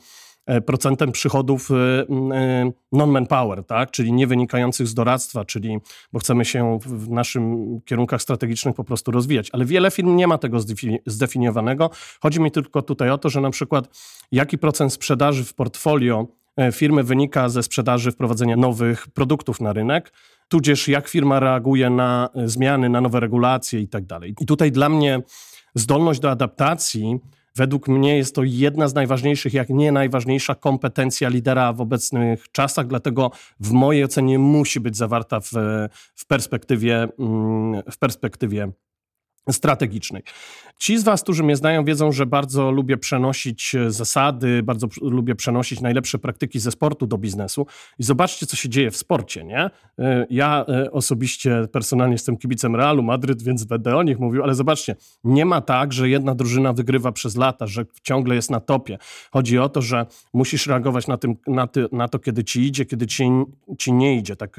procentem 0.67 1.13
przychodów 1.13 1.71
e, 1.71 1.75
e, 1.75 2.73
non-manpower, 2.93 3.65
tak? 3.65 3.91
czyli 3.91 4.13
nie 4.13 4.27
wynikających 4.27 4.87
z 4.87 4.95
doradztwa, 4.95 5.45
czyli 5.45 5.79
bo 6.13 6.19
chcemy 6.19 6.45
się 6.45 6.79
w 6.87 7.11
naszym 7.11 7.67
kierunkach 7.85 8.23
strategicznych 8.23 8.75
po 8.75 8.85
prostu 8.85 9.11
rozwijać. 9.11 9.49
Ale 9.53 9.65
wiele 9.65 9.91
firm 9.91 10.17
nie 10.17 10.27
ma 10.27 10.39
tego 10.39 10.59
zdefiniowanego. 11.07 11.91
Chodzi 12.23 12.41
mi 12.41 12.51
tylko 12.51 12.83
tutaj 12.83 13.11
o 13.11 13.19
to, 13.19 13.31
że 13.31 13.41
na 13.41 13.51
przykład 13.51 13.89
jaki 14.33 14.59
procent 14.59 14.93
sprzedaży 14.93 15.45
w 15.45 15.55
portfolio 15.55 16.27
firmy 16.73 17.03
wynika 17.03 17.49
ze 17.49 17.63
sprzedaży 17.63 18.13
wprowadzenia 18.13 18.57
nowych 18.57 19.09
produktów 19.09 19.61
na 19.61 19.73
rynek, 19.73 20.13
tudzież 20.49 20.89
jak 20.89 21.09
firma 21.09 21.41
reaguje 21.41 21.91
na 21.91 22.29
zmiany, 22.45 22.89
na 22.89 23.01
nowe 23.01 23.21
regulacje 23.21 23.81
i 23.81 23.89
tak 23.89 24.07
dalej. 24.07 24.35
I 24.41 24.47
tutaj 24.47 24.73
dla 24.73 24.89
mnie 24.89 25.23
zdolność 25.75 26.21
do 26.21 26.31
adaptacji 26.31 27.19
Według 27.57 27.89
mnie 27.89 28.17
jest 28.17 28.35
to 28.35 28.43
jedna 28.45 28.89
z 28.89 28.95
najważniejszych, 28.95 29.55
jak 29.55 29.69
nie 29.69 29.93
najważniejsza 29.93 30.55
kompetencja 30.55 31.29
lidera 31.29 31.73
w 31.73 31.81
obecnych 31.81 32.51
czasach, 32.53 32.87
dlatego 32.87 33.31
w 33.61 33.73
mojej 33.73 34.05
ocenie 34.05 34.39
musi 34.39 34.81
być 34.81 34.97
zawarta 34.97 35.41
w, 35.41 35.51
w 36.15 36.27
perspektywie, 36.27 37.09
mm, 37.19 37.83
w 37.91 37.99
perspektywie 37.99 38.73
strategicznej. 39.51 40.23
Ci 40.79 40.99
z 40.99 41.03
Was, 41.03 41.23
którzy 41.23 41.43
mnie 41.43 41.57
znają, 41.57 41.85
wiedzą, 41.85 42.13
że 42.13 42.27
bardzo 42.27 42.71
lubię 42.71 42.97
przenosić 42.97 43.75
e, 43.75 43.91
zasady, 43.91 44.63
bardzo 44.63 44.87
lubię 45.03 45.35
przenosić 45.35 45.81
najlepsze 45.81 46.19
praktyki 46.19 46.61
ze 46.61 46.71
sportu 46.71 47.07
do 47.07 47.19
biznesu. 47.19 47.67
I 47.99 48.03
zobaczcie, 48.03 48.47
co 48.47 48.57
się 48.57 48.69
dzieje 48.69 48.91
w 48.91 48.97
sporcie, 48.97 49.45
nie? 49.45 49.71
E, 49.99 50.27
ja 50.31 50.65
e, 50.69 50.91
osobiście, 50.91 51.69
personalnie 51.73 52.15
jestem 52.15 52.37
kibicem 52.37 52.77
Realu 52.77 53.03
Madryt, 53.03 53.43
więc 53.43 53.65
będę 53.65 53.97
o 53.97 54.03
nich 54.03 54.19
mówił, 54.19 54.43
ale 54.43 54.55
zobaczcie, 54.55 54.97
nie 55.25 55.45
ma 55.45 55.61
tak, 55.61 55.93
że 55.93 56.09
jedna 56.09 56.35
drużyna 56.35 56.73
wygrywa 56.73 57.13
przez 57.13 57.37
lata, 57.37 57.67
że 57.67 57.85
ciągle 58.03 58.35
jest 58.35 58.51
na 58.51 58.61
topie. 58.61 58.99
Chodzi 59.33 59.59
o 59.59 59.69
to, 59.69 59.83
że 59.83 60.07
musisz 60.33 60.67
reagować 60.67 61.07
na, 61.07 61.17
tym, 61.17 61.37
na, 61.47 61.67
ty, 61.67 61.87
na 61.93 62.09
to, 62.09 62.19
kiedy 62.19 62.45
ci 62.45 62.61
idzie, 62.61 62.85
kiedy 62.85 63.07
ci, 63.07 63.25
ci 63.79 63.93
nie 63.93 64.17
idzie. 64.17 64.37
Tak 64.37 64.57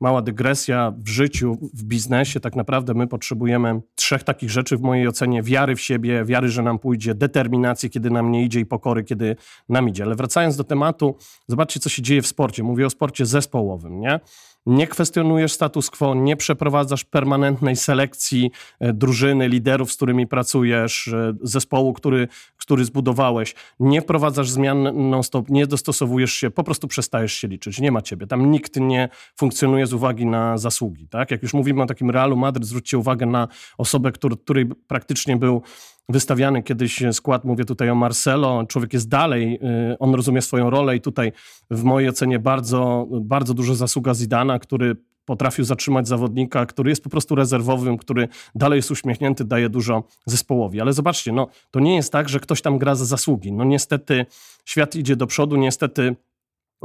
mała 0.00 0.22
dygresja 0.22 0.92
w 0.98 1.08
życiu, 1.08 1.58
w 1.74 1.84
biznesie, 1.84 2.40
tak 2.40 2.56
naprawdę 2.56 2.94
my 2.94 3.06
potrzebujemy 3.06 3.80
trzech 3.94 4.23
takich 4.24 4.50
rzeczy 4.50 4.76
w 4.76 4.80
mojej 4.80 5.08
ocenie. 5.08 5.42
Wiary 5.42 5.76
w 5.76 5.80
siebie, 5.80 6.24
wiary, 6.24 6.48
że 6.48 6.62
nam 6.62 6.78
pójdzie, 6.78 7.14
determinacji, 7.14 7.90
kiedy 7.90 8.10
nam 8.10 8.30
nie 8.30 8.44
idzie 8.44 8.60
i 8.60 8.66
pokory, 8.66 9.04
kiedy 9.04 9.36
nam 9.68 9.88
idzie. 9.88 10.04
Ale 10.04 10.14
wracając 10.14 10.56
do 10.56 10.64
tematu, 10.64 11.16
zobaczcie, 11.48 11.80
co 11.80 11.88
się 11.88 12.02
dzieje 12.02 12.22
w 12.22 12.26
sporcie. 12.26 12.62
Mówię 12.62 12.86
o 12.86 12.90
sporcie 12.90 13.26
zespołowym, 13.26 14.00
nie? 14.00 14.20
Nie 14.66 14.86
kwestionujesz 14.86 15.52
status 15.52 15.90
quo, 15.90 16.14
nie 16.14 16.36
przeprowadzasz 16.36 17.04
permanentnej 17.04 17.76
selekcji 17.76 18.50
e, 18.80 18.92
drużyny, 18.92 19.48
liderów, 19.48 19.92
z 19.92 19.96
którymi 19.96 20.26
pracujesz, 20.26 21.08
e, 21.08 21.34
zespołu, 21.42 21.92
który, 21.92 22.28
który 22.56 22.84
zbudowałeś, 22.84 23.54
nie 23.80 24.02
wprowadzasz 24.02 24.50
zmian 24.50 25.08
non-stop, 25.10 25.50
nie 25.50 25.66
dostosowujesz 25.66 26.32
się, 26.32 26.50
po 26.50 26.64
prostu 26.64 26.88
przestajesz 26.88 27.32
się 27.32 27.48
liczyć. 27.48 27.80
Nie 27.80 27.92
ma 27.92 28.02
ciebie. 28.02 28.26
Tam 28.26 28.50
nikt 28.50 28.76
nie 28.76 29.08
funkcjonuje 29.36 29.86
z 29.86 29.92
uwagi 29.92 30.26
na 30.26 30.58
zasługi. 30.58 31.08
Tak? 31.08 31.30
Jak 31.30 31.42
już 31.42 31.54
mówimy 31.54 31.82
o 31.82 31.86
takim 31.86 32.10
Realu 32.10 32.36
Madryt, 32.36 32.66
zwróćcie 32.66 32.98
uwagę 32.98 33.26
na 33.26 33.48
osobę, 33.78 34.12
który, 34.12 34.36
której 34.36 34.66
praktycznie 34.86 35.36
był 35.36 35.62
wystawiany 36.08 36.62
kiedyś 36.62 37.02
skład, 37.12 37.44
mówię 37.44 37.64
tutaj 37.64 37.90
o 37.90 37.94
Marcelo, 37.94 38.64
człowiek 38.68 38.92
jest 38.92 39.08
dalej, 39.08 39.58
y, 39.92 39.98
on 39.98 40.14
rozumie 40.14 40.42
swoją 40.42 40.70
rolę 40.70 40.96
i 40.96 41.00
tutaj 41.00 41.32
w 41.70 41.82
mojej 41.82 42.08
ocenie 42.08 42.38
bardzo, 42.38 43.06
bardzo 43.10 43.54
duża 43.54 43.74
zasługa 43.74 44.14
Zidana, 44.14 44.58
który 44.58 44.96
potrafił 45.24 45.64
zatrzymać 45.64 46.08
zawodnika, 46.08 46.66
który 46.66 46.90
jest 46.90 47.04
po 47.04 47.10
prostu 47.10 47.34
rezerwowym, 47.34 47.96
który 47.96 48.28
dalej 48.54 48.76
jest 48.76 48.90
uśmiechnięty, 48.90 49.44
daje 49.44 49.68
dużo 49.68 50.04
zespołowi. 50.26 50.80
Ale 50.80 50.92
zobaczcie, 50.92 51.32
no, 51.32 51.48
to 51.70 51.80
nie 51.80 51.96
jest 51.96 52.12
tak, 52.12 52.28
że 52.28 52.40
ktoś 52.40 52.62
tam 52.62 52.78
gra 52.78 52.94
za 52.94 53.04
zasługi. 53.04 53.52
No 53.52 53.64
niestety 53.64 54.26
świat 54.64 54.96
idzie 54.96 55.16
do 55.16 55.26
przodu, 55.26 55.56
niestety 55.56 56.16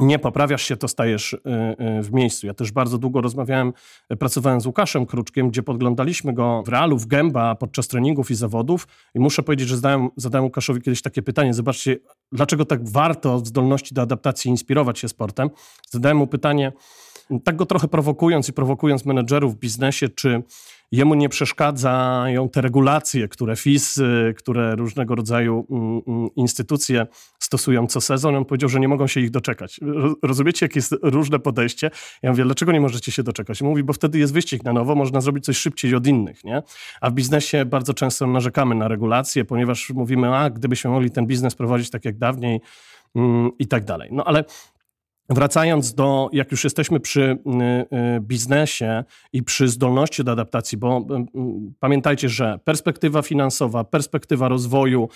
nie 0.00 0.18
poprawiasz 0.18 0.62
się, 0.62 0.76
to 0.76 0.88
stajesz 0.88 1.32
y, 1.32 1.38
y, 1.98 2.02
w 2.02 2.12
miejscu. 2.12 2.46
Ja 2.46 2.54
też 2.54 2.72
bardzo 2.72 2.98
długo 2.98 3.20
rozmawiałem, 3.20 3.72
pracowałem 4.18 4.60
z 4.60 4.66
Łukaszem 4.66 5.06
Kruczkiem, 5.06 5.48
gdzie 5.48 5.62
podglądaliśmy 5.62 6.32
go 6.32 6.62
w 6.66 6.68
realu, 6.68 6.98
w 6.98 7.06
gęba 7.06 7.54
podczas 7.54 7.88
treningów 7.88 8.30
i 8.30 8.34
zawodów 8.34 8.88
i 9.14 9.20
muszę 9.20 9.42
powiedzieć, 9.42 9.68
że 9.68 9.76
zadałem, 9.76 10.08
zadałem 10.16 10.44
Łukaszowi 10.44 10.80
kiedyś 10.80 11.02
takie 11.02 11.22
pytanie, 11.22 11.54
zobaczcie, 11.54 11.96
dlaczego 12.32 12.64
tak 12.64 12.88
warto 12.88 13.40
w 13.40 13.46
zdolności 13.46 13.94
do 13.94 14.02
adaptacji 14.02 14.50
inspirować 14.50 14.98
się 14.98 15.08
sportem. 15.08 15.50
Zadałem 15.90 16.16
mu 16.16 16.26
pytanie, 16.26 16.72
tak 17.44 17.56
go 17.56 17.66
trochę 17.66 17.88
prowokując 17.88 18.48
i 18.48 18.52
prowokując 18.52 19.04
menedżerów 19.04 19.54
w 19.54 19.58
biznesie, 19.58 20.08
czy 20.08 20.42
jemu 20.92 21.14
nie 21.14 21.28
przeszkadzają 21.28 22.48
te 22.48 22.60
regulacje, 22.60 23.28
które 23.28 23.56
FIS, 23.56 24.00
które 24.36 24.76
różnego 24.76 25.14
rodzaju 25.14 25.66
instytucje 26.36 27.06
stosują 27.38 27.86
co 27.86 28.00
sezon. 28.00 28.36
On 28.36 28.44
powiedział, 28.44 28.68
że 28.68 28.80
nie 28.80 28.88
mogą 28.88 29.06
się 29.06 29.20
ich 29.20 29.30
doczekać. 29.30 29.80
Rozumiecie, 30.22 30.66
jakie 30.66 30.78
jest 30.78 30.94
różne 31.02 31.38
podejście? 31.38 31.90
Ja 32.22 32.30
mówię, 32.30 32.44
dlaczego 32.44 32.72
nie 32.72 32.80
możecie 32.80 33.12
się 33.12 33.22
doczekać? 33.22 33.62
Mówi, 33.62 33.82
bo 33.82 33.92
wtedy 33.92 34.18
jest 34.18 34.32
wyścig 34.32 34.64
na 34.64 34.72
nowo, 34.72 34.94
można 34.94 35.20
zrobić 35.20 35.44
coś 35.44 35.56
szybciej 35.56 35.94
od 35.94 36.06
innych, 36.06 36.44
nie? 36.44 36.62
A 37.00 37.10
w 37.10 37.12
biznesie 37.12 37.64
bardzo 37.64 37.94
często 37.94 38.26
narzekamy 38.26 38.74
na 38.74 38.88
regulacje, 38.88 39.44
ponieważ 39.44 39.90
mówimy, 39.90 40.36
a 40.36 40.50
gdybyśmy 40.50 40.90
mogli 40.90 41.10
ten 41.10 41.26
biznes 41.26 41.54
prowadzić 41.54 41.90
tak 41.90 42.04
jak 42.04 42.18
dawniej 42.18 42.60
mm, 43.14 43.50
i 43.58 43.66
tak 43.66 43.84
dalej. 43.84 44.08
No 44.12 44.24
ale 44.24 44.44
Wracając 45.30 45.94
do, 45.94 46.28
jak 46.32 46.50
już 46.50 46.64
jesteśmy 46.64 47.00
przy 47.00 47.20
y, 47.20 47.96
y, 48.16 48.20
biznesie 48.20 49.04
i 49.32 49.42
przy 49.42 49.68
zdolności 49.68 50.24
do 50.24 50.32
adaptacji, 50.32 50.78
bo 50.78 50.98
y, 50.98 51.26
pamiętajcie, 51.80 52.28
że 52.28 52.58
perspektywa 52.64 53.22
finansowa, 53.22 53.84
perspektywa 53.84 54.48
rozwoju, 54.48 55.08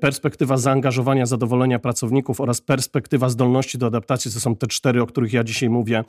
perspektywa 0.00 0.56
zaangażowania, 0.56 1.26
zadowolenia 1.26 1.78
pracowników 1.78 2.40
oraz 2.40 2.60
perspektywa 2.60 3.28
zdolności 3.28 3.78
do 3.78 3.86
adaptacji 3.86 4.32
to 4.32 4.40
są 4.40 4.56
te 4.56 4.66
cztery, 4.66 5.02
o 5.02 5.06
których 5.06 5.32
ja 5.32 5.44
dzisiaj 5.44 5.68
mówię 5.70 6.04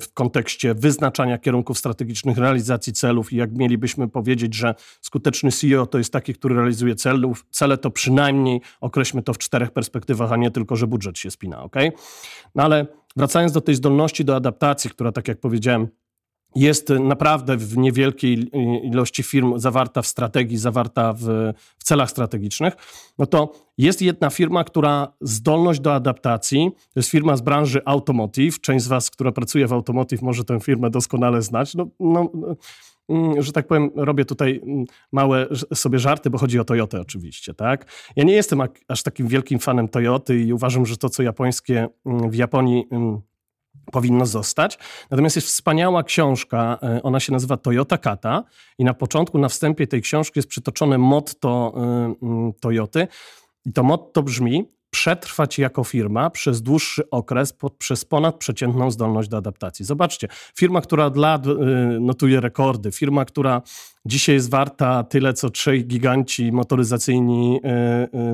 w 0.00 0.12
kontekście 0.14 0.74
wyznaczania 0.74 1.38
kierunków 1.38 1.78
strategicznych, 1.78 2.38
realizacji 2.38 2.92
celów 2.92 3.32
i 3.32 3.36
jak 3.36 3.52
mielibyśmy 3.52 4.08
powiedzieć, 4.08 4.54
że 4.54 4.74
skuteczny 5.00 5.52
CEO 5.52 5.86
to 5.86 5.98
jest 5.98 6.12
taki, 6.12 6.34
który 6.34 6.54
realizuje 6.54 6.94
celów, 6.94 7.46
cele, 7.50 7.78
to 7.78 7.90
przynajmniej 7.90 8.60
określmy 8.80 9.22
to 9.22 9.32
w 9.32 9.38
czterech 9.38 9.70
perspektywach, 9.70 10.32
a 10.32 10.36
nie 10.36 10.50
tylko, 10.50 10.76
że 10.76 10.86
budżet 10.86 11.18
się 11.18 11.30
spina, 11.30 11.62
ok? 11.62 11.76
No 12.54 12.62
ale 12.62 12.86
wracając 13.16 13.52
do 13.52 13.60
tej 13.60 13.74
zdolności 13.74 14.24
do 14.24 14.36
adaptacji, 14.36 14.90
która 14.90 15.12
tak 15.12 15.28
jak 15.28 15.40
powiedziałem, 15.40 15.88
jest 16.54 16.88
naprawdę 16.88 17.56
w 17.56 17.78
niewielkiej 17.78 18.50
ilości 18.82 19.22
firm 19.22 19.58
zawarta 19.58 20.02
w 20.02 20.06
strategii, 20.06 20.58
zawarta 20.58 21.12
w, 21.12 21.52
w, 21.78 21.84
celach 21.84 22.10
strategicznych, 22.10 22.74
no 23.18 23.26
to 23.26 23.52
jest 23.78 24.02
jedna 24.02 24.30
firma, 24.30 24.64
która 24.64 25.12
zdolność 25.20 25.80
do 25.80 25.94
adaptacji, 25.94 26.70
to 26.94 27.00
jest 27.00 27.08
firma 27.08 27.36
z 27.36 27.40
branży 27.40 27.80
automotive. 27.84 28.60
Część 28.60 28.84
z 28.84 28.88
Was, 28.88 29.10
która 29.10 29.32
pracuje 29.32 29.66
w 29.66 29.72
automotive, 29.72 30.22
może 30.22 30.44
tę 30.44 30.60
firmę 30.60 30.90
doskonale 30.90 31.42
znać. 31.42 31.74
No, 31.74 31.86
no, 32.00 32.30
mm, 33.08 33.42
że 33.42 33.52
tak 33.52 33.66
powiem, 33.66 33.90
robię 33.94 34.24
tutaj 34.24 34.60
mm, 34.62 34.84
małe 35.12 35.46
sobie 35.74 35.98
żarty, 35.98 36.30
bo 36.30 36.38
chodzi 36.38 36.58
o 36.58 36.64
Toyotę 36.64 37.00
oczywiście, 37.00 37.54
tak? 37.54 37.86
Ja 38.16 38.24
nie 38.24 38.34
jestem 38.34 38.60
aż 38.88 39.02
takim 39.02 39.26
wielkim 39.26 39.58
fanem 39.58 39.88
Toyoty 39.88 40.40
i 40.40 40.52
uważam, 40.52 40.86
że 40.86 40.96
to, 40.96 41.08
co 41.08 41.22
japońskie 41.22 41.88
mm, 42.06 42.30
w 42.30 42.34
Japonii 42.34 42.84
powinno 43.92 44.26
zostać. 44.26 44.78
Natomiast 45.10 45.36
jest 45.36 45.48
wspaniała 45.48 46.02
książka, 46.02 46.78
e, 46.82 47.02
ona 47.02 47.20
się 47.20 47.32
nazywa 47.32 47.56
Toyota 47.56 47.98
Kata 47.98 48.44
i 48.78 48.84
na 48.84 48.94
początku, 48.94 49.38
na 49.38 49.48
wstępie 49.48 49.86
tej 49.86 50.02
książki 50.02 50.38
jest 50.38 50.48
przytoczone 50.48 50.98
motto 50.98 51.74
y, 52.50 52.60
Toyoty 52.60 53.08
i 53.64 53.72
to 53.72 53.82
motto 53.82 54.22
brzmi 54.22 54.64
przetrwać 54.90 55.58
jako 55.58 55.84
firma 55.84 56.30
przez 56.30 56.62
dłuższy 56.62 57.10
okres 57.10 57.52
pod, 57.52 57.76
przez 57.76 58.04
ponadprzeciętną 58.04 58.90
zdolność 58.90 59.28
do 59.28 59.36
adaptacji. 59.36 59.84
Zobaczcie, 59.84 60.28
firma, 60.56 60.80
która 60.80 61.06
od 61.06 61.16
lat 61.16 61.46
y, 61.46 61.50
notuje 62.00 62.40
rekordy, 62.40 62.92
firma, 62.92 63.24
która 63.24 63.62
dzisiaj 64.04 64.34
jest 64.34 64.50
warta 64.50 65.04
tyle, 65.04 65.34
co 65.34 65.50
trzej 65.50 65.86
giganci 65.86 66.52
motoryzacyjni 66.52 67.60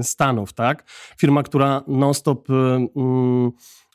Stanów, 0.02 0.52
tak? 0.52 0.85
Firma, 1.18 1.42
która 1.42 1.83
non-stop 1.87 2.49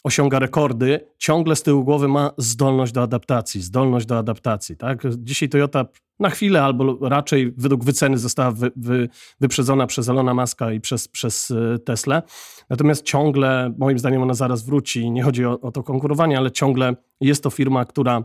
osiąga 0.04 0.40
rekordy, 0.40 1.00
ciągle 1.18 1.56
z 1.56 1.64
tyłu 1.64 1.84
głowy 1.84 2.08
ma 2.08 2.32
zdolność 2.38 2.94
do 2.94 3.02
adaptacji, 3.02 3.62
zdolność 3.62 4.06
do 4.06 4.18
adaptacji. 4.18 4.78
Tak? 4.78 5.04
Dzisiaj 5.18 5.50
Toyota 5.50 5.86
na 6.20 6.30
chwilę 6.30 6.64
albo 6.64 7.10
raczej 7.10 7.54
według 7.58 7.84
wyceny 7.84 8.18
została 8.18 8.52
wy, 8.52 8.72
wy, 8.76 9.10
wyprzedzona 9.40 9.88
przez 9.88 10.10
Elona 10.10 10.34
Muska 10.34 10.72
i 10.72 10.80
przez, 10.80 11.08
przez 11.08 11.52
e, 11.52 11.80
Tesla. 11.80 12.22
Natomiast 12.70 13.04
ciągle, 13.04 13.74
moim 13.78 14.00
zdaniem 14.00 14.22
ona 14.22 14.34
zaraz 14.34 14.64
wróci, 14.64 15.12
nie 15.12 15.24
chodzi 15.24 15.46
o, 15.46 15.60
o 15.62 15.72
to 15.72 15.84
konkurowanie, 15.84 16.38
ale 16.38 16.52
ciągle 16.52 16.96
jest 17.22 17.44
to 17.44 17.50
firma, 17.50 17.86
która 17.86 18.24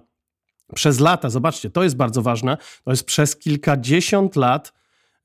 przez 0.75 1.01
lata, 1.01 1.31
zobaczcie, 1.31 1.71
to 1.71 1.83
jest 1.83 1.97
bardzo 1.97 2.23
ważne, 2.23 2.57
to 2.85 2.91
jest 2.91 3.05
przez 3.05 3.37
kilkadziesiąt 3.37 4.37
lat 4.37 4.73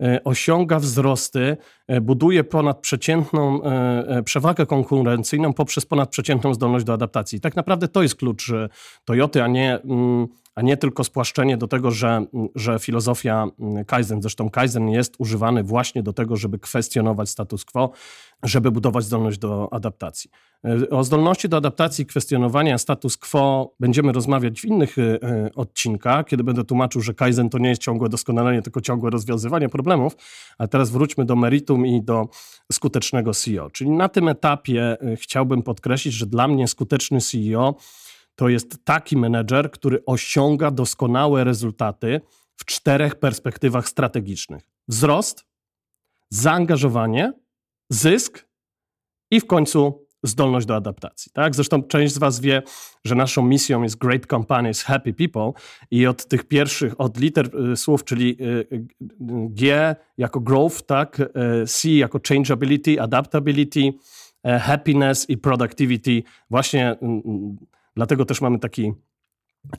E, 0.04 0.24
osiąga 0.24 0.80
wzrosty, 0.80 1.58
buduje 2.02 2.44
ponadprzeciętną 2.44 3.64
e, 3.64 4.24
przewagę 4.24 4.66
konkurencyjną 4.66 5.54
poprzez 5.54 5.86
ponadprzeciętną 5.86 6.54
zdolność 6.54 6.86
do 6.86 6.94
adaptacji. 6.94 7.40
Tak 7.40 7.56
naprawdę 7.56 7.88
to 7.88 8.04
jest 8.04 8.16
klucz 8.16 8.52
Toyoty, 9.06 9.44
a 9.44 9.48
nie, 9.48 9.80
mm, 9.82 10.28
a 10.56 10.62
nie 10.62 10.78
tylko 10.78 11.04
spłaszczenie 11.04 11.58
do 11.58 11.68
tego, 11.68 11.92
że, 11.92 12.08
mm, 12.10 12.48
że 12.56 12.80
filozofia 12.80 13.48
mm, 13.60 13.86
Kaizen, 13.86 14.22
zresztą 14.22 14.50
Kaizen 14.50 14.90
jest 14.90 15.16
używany 15.18 15.64
właśnie 15.64 16.04
do 16.04 16.14
tego, 16.14 16.36
żeby 16.36 16.60
kwestionować 16.60 17.30
status 17.30 17.66
quo, 17.66 17.92
żeby 18.44 18.72
budować 18.72 19.06
zdolność 19.06 19.38
do 19.38 19.74
adaptacji. 19.74 20.30
O 20.90 21.04
zdolności 21.04 21.50
do 21.50 21.58
adaptacji 21.58 22.06
kwestionowania 22.06 22.78
status 22.78 23.18
quo 23.18 23.74
będziemy 23.80 24.12
rozmawiać 24.12 24.62
w 24.62 24.66
innych 24.66 24.98
e, 24.98 25.20
odcinkach, 25.56 26.26
kiedy 26.26 26.44
będę 26.44 26.64
tłumaczył, 26.64 27.02
że 27.02 27.14
Kaizen 27.14 27.50
to 27.50 27.58
nie 27.58 27.70
jest 27.70 27.82
ciągłe 27.82 28.10
doskonalenie, 28.10 28.62
tylko 28.62 28.82
ciągłe 28.82 29.10
rozwiązywanie 29.10 29.70
problemów. 29.70 30.16
A 30.58 30.68
teraz 30.68 30.92
wróćmy 30.92 31.26
do 31.26 31.36
meritum 31.36 31.83
i 31.86 32.02
do 32.04 32.28
skutecznego 32.72 33.34
CEO. 33.34 33.70
Czyli 33.70 33.90
na 33.90 34.10
tym 34.10 34.28
etapie 34.28 34.98
e, 35.02 35.16
chciałbym 35.16 35.64
podkreślić, 35.64 36.14
że 36.14 36.26
dla 36.26 36.48
mnie 36.48 36.68
skuteczny 36.68 37.22
CEO 37.22 37.76
to 38.36 38.50
jest 38.50 38.86
taki 38.86 39.18
menedżer, 39.18 39.72
który 39.72 40.06
osiąga 40.06 40.72
doskonałe 40.72 41.44
rezultaty 41.44 42.22
w 42.56 42.66
czterech 42.66 43.16
perspektywach 43.16 43.90
strategicznych: 43.90 44.64
wzrost, 44.88 45.46
zaangażowanie, 46.30 47.34
zysk 47.90 48.48
i 49.32 49.40
w 49.40 49.48
końcu 49.48 50.03
zdolność 50.24 50.68
do 50.68 50.76
adaptacji. 50.76 51.32
Tak? 51.32 51.56
Zresztą 51.56 51.84
część 51.84 52.14
z 52.14 52.18
Was 52.18 52.40
wie, 52.40 52.62
że 53.06 53.16
naszą 53.16 53.46
misją 53.46 53.84
jest 53.84 53.98
Great 53.98 54.26
Companies, 54.26 54.84
Happy 54.84 55.14
People 55.14 55.52
i 55.92 56.08
od 56.08 56.28
tych 56.28 56.44
pierwszych, 56.44 57.02
od 57.02 57.20
liter 57.20 57.50
y, 57.72 57.78
słów, 57.78 58.04
czyli 58.04 58.38
y, 58.42 58.46
y, 58.46 58.86
G 59.50 59.96
jako 60.18 60.40
growth, 60.40 60.86
tak? 60.86 61.22
C 61.68 61.90
jako 61.90 62.20
changeability, 62.30 63.02
adaptability, 63.02 63.94
happiness 64.44 65.30
i 65.30 65.38
productivity. 65.38 66.24
Właśnie 66.50 66.96
dlatego 67.96 68.26
też 68.26 68.42
mamy 68.42 68.60
taki 68.60 68.94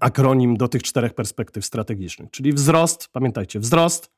akronim 0.00 0.56
do 0.56 0.68
tych 0.68 0.82
czterech 0.82 1.14
perspektyw 1.14 1.64
strategicznych, 1.64 2.30
czyli 2.30 2.52
wzrost, 2.52 3.08
pamiętajcie, 3.12 3.60
wzrost, 3.60 4.13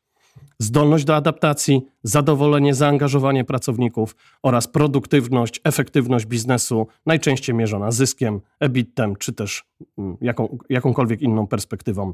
zdolność 0.59 1.05
do 1.05 1.17
adaptacji, 1.17 1.83
zadowolenie, 2.03 2.75
zaangażowanie 2.75 3.45
pracowników 3.45 4.17
oraz 4.43 4.69
produktywność, 4.69 5.61
efektywność 5.65 6.27
biznesu, 6.27 6.87
najczęściej 7.07 7.55
mierzona 7.55 7.91
zyskiem, 7.91 8.41
EBIT-em, 8.61 9.17
czy 9.17 9.33
też 9.33 9.65
mm, 9.99 10.17
jaką, 10.21 10.59
jakąkolwiek 10.69 11.23
inną 11.23 11.47
perspektywą 11.47 12.13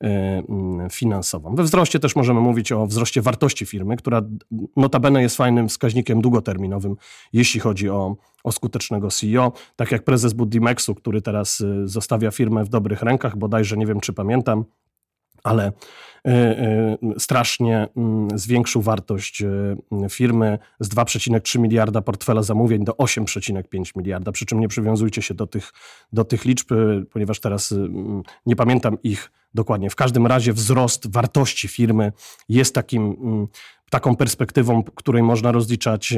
e, 0.00 0.06
mm, 0.48 0.90
finansową. 0.90 1.54
We 1.54 1.62
wzroście 1.62 2.00
też 2.00 2.16
możemy 2.16 2.40
mówić 2.40 2.72
o 2.72 2.86
wzroście 2.86 3.22
wartości 3.22 3.66
firmy, 3.66 3.96
która 3.96 4.22
notabene 4.76 5.22
jest 5.22 5.36
fajnym 5.36 5.68
wskaźnikiem 5.68 6.20
długoterminowym, 6.20 6.96
jeśli 7.32 7.60
chodzi 7.60 7.88
o, 7.90 8.16
o 8.44 8.52
skutecznego 8.52 9.08
CEO. 9.10 9.52
Tak 9.76 9.92
jak 9.92 10.04
prezes 10.04 10.32
Budimexu, 10.32 10.94
który 10.94 11.22
teraz 11.22 11.60
y, 11.60 11.88
zostawia 11.88 12.30
firmę 12.30 12.64
w 12.64 12.68
dobrych 12.68 13.02
rękach, 13.02 13.36
bodajże 13.36 13.76
nie 13.76 13.86
wiem, 13.86 14.00
czy 14.00 14.12
pamiętam, 14.12 14.64
ale 15.44 15.72
e, 16.26 16.30
e, 16.30 16.96
strasznie 17.18 17.88
mm, 17.96 18.38
zwiększył 18.38 18.82
wartość 18.82 19.42
e, 19.42 19.76
firmy 20.10 20.58
z 20.80 20.88
2,3 20.88 21.58
miliarda 21.58 22.02
portfela 22.02 22.42
zamówień 22.42 22.84
do 22.84 22.92
8,5 22.92 23.96
miliarda. 23.96 24.32
Przy 24.32 24.46
czym 24.46 24.60
nie 24.60 24.68
przywiązujcie 24.68 25.22
się 25.22 25.34
do 25.34 25.46
tych, 25.46 25.72
do 26.12 26.24
tych 26.24 26.44
liczb, 26.44 26.70
ponieważ 27.12 27.40
teraz 27.40 27.74
nie 28.46 28.56
pamiętam 28.56 29.02
ich 29.02 29.32
dokładnie. 29.54 29.90
W 29.90 29.96
każdym 29.96 30.26
razie 30.26 30.52
wzrost 30.52 31.12
wartości 31.12 31.68
firmy 31.68 32.12
jest 32.48 32.74
takim, 32.74 33.16
taką 33.90 34.16
perspektywą, 34.16 34.82
której 34.82 35.22
można 35.22 35.52
rozliczać 35.52 36.14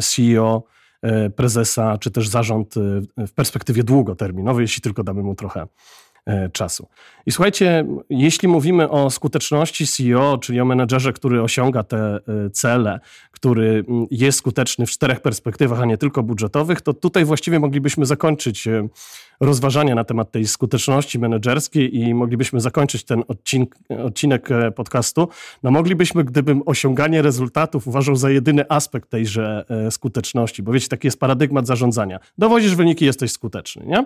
CEO, 0.00 0.62
prezesa, 1.36 1.98
czy 1.98 2.10
też 2.10 2.28
zarząd 2.28 2.74
w 3.16 3.32
perspektywie 3.34 3.84
długoterminowej, 3.84 4.62
jeśli 4.62 4.82
tylko 4.82 5.04
damy 5.04 5.22
mu 5.22 5.34
trochę 5.34 5.66
czasu. 6.52 6.88
I 7.26 7.32
słuchajcie, 7.32 7.84
jeśli 8.10 8.48
mówimy 8.48 8.88
o 8.88 9.10
skuteczności 9.10 9.86
CEO, 9.86 10.38
czyli 10.38 10.60
o 10.60 10.64
menedżerze, 10.64 11.12
który 11.12 11.42
osiąga 11.42 11.82
te 11.82 11.98
e, 11.98 12.50
cele, 12.50 13.00
który 13.30 13.84
mm, 13.88 14.06
jest 14.10 14.38
skuteczny 14.38 14.86
w 14.86 14.90
czterech 14.90 15.20
perspektywach, 15.20 15.80
a 15.80 15.84
nie 15.84 15.98
tylko 15.98 16.22
budżetowych, 16.22 16.80
to 16.80 16.94
tutaj 16.94 17.24
właściwie 17.24 17.60
moglibyśmy 17.60 18.06
zakończyć 18.06 18.66
e, 18.66 18.88
rozważania 19.40 19.94
na 19.94 20.04
temat 20.04 20.30
tej 20.30 20.46
skuteczności 20.46 21.18
menedżerskiej 21.18 21.96
i 21.96 22.14
moglibyśmy 22.14 22.60
zakończyć 22.60 23.04
ten 23.04 23.24
odcink, 23.28 23.76
odcinek 24.04 24.48
podcastu. 24.76 25.28
No 25.62 25.70
moglibyśmy, 25.70 26.24
gdybym 26.24 26.62
osiąganie 26.66 27.22
rezultatów 27.22 27.86
uważał 27.86 28.16
za 28.16 28.30
jedyny 28.30 28.64
aspekt 28.68 29.10
tejże 29.10 29.64
skuteczności, 29.90 30.62
bo 30.62 30.72
wiecie, 30.72 30.88
taki 30.88 31.06
jest 31.06 31.20
paradygmat 31.20 31.66
zarządzania. 31.66 32.20
Dowodzisz 32.38 32.74
wyniki, 32.74 33.04
jesteś 33.04 33.32
skuteczny, 33.32 33.86
nie? 33.86 34.04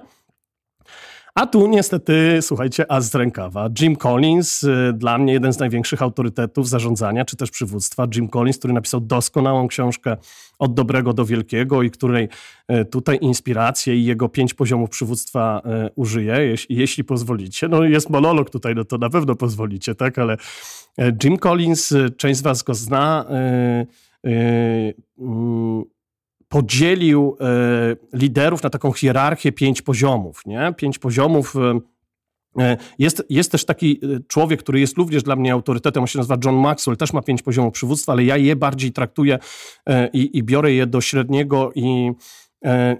A 1.34 1.46
tu 1.46 1.66
niestety, 1.66 2.38
słuchajcie, 2.40 2.92
as 2.92 3.10
z 3.10 3.14
rękawa. 3.14 3.68
Jim 3.80 3.96
Collins, 3.96 4.62
y, 4.62 4.92
dla 4.94 5.18
mnie 5.18 5.32
jeden 5.32 5.52
z 5.52 5.58
największych 5.58 6.02
autorytetów 6.02 6.68
zarządzania 6.68 7.24
czy 7.24 7.36
też 7.36 7.50
przywództwa. 7.50 8.06
Jim 8.14 8.28
Collins, 8.28 8.58
który 8.58 8.74
napisał 8.74 9.00
doskonałą 9.00 9.68
książkę 9.68 10.16
Od 10.58 10.74
dobrego 10.74 11.12
do 11.12 11.24
wielkiego 11.24 11.82
i 11.82 11.90
której 11.90 12.28
y, 12.72 12.84
tutaj 12.84 13.18
inspirację 13.20 13.96
i 13.96 14.04
jego 14.04 14.28
pięć 14.28 14.54
poziomów 14.54 14.90
przywództwa 14.90 15.62
y, 15.86 15.90
użyję, 15.94 16.56
jeśli, 16.68 17.04
pozwolicie. 17.04 17.68
No 17.68 17.84
jest 17.84 18.10
monolog 18.10 18.50
tutaj, 18.50 18.74
no 18.74 18.84
to 18.84 18.98
na 18.98 19.10
pewno 19.10 19.34
pozwolicie, 19.34 19.94
tak? 19.94 20.18
Ale 20.18 20.36
Jim 21.24 21.38
Collins, 21.38 21.94
część 22.16 22.38
z 22.38 22.42
was 22.42 22.62
go 22.62 22.74
zna, 22.74 23.26
podzielił 26.48 27.36
e, 27.40 27.46
liderów 28.12 28.62
na 28.62 28.70
taką 28.70 28.92
hierarchię 28.92 29.52
pięć 29.52 29.82
poziomów. 29.82 30.46
Nie? 30.46 30.74
Pięć 30.76 30.98
poziomów. 30.98 31.54
E, 31.56 31.80
e, 32.62 32.76
jest, 32.98 33.26
jest 33.30 33.52
też 33.52 33.64
taki 33.64 34.00
człowiek, 34.28 34.60
który 34.60 34.80
jest 34.80 34.96
również 34.96 35.22
dla 35.22 35.36
mnie 35.36 35.52
autorytetem, 35.52 36.02
on 36.02 36.06
się 36.06 36.18
nazywa 36.18 36.36
John 36.44 36.56
Maxwell, 36.56 36.96
też 36.96 37.12
ma 37.12 37.22
pięć 37.22 37.42
poziomów 37.42 37.72
przywództwa, 37.72 38.12
ale 38.12 38.24
ja 38.24 38.36
je 38.36 38.56
bardziej 38.56 38.92
traktuję 38.92 39.38
i, 40.12 40.38
i 40.38 40.42
biorę 40.42 40.72
je 40.72 40.86
do 40.86 41.00
średniego 41.00 41.72
i 41.74 42.12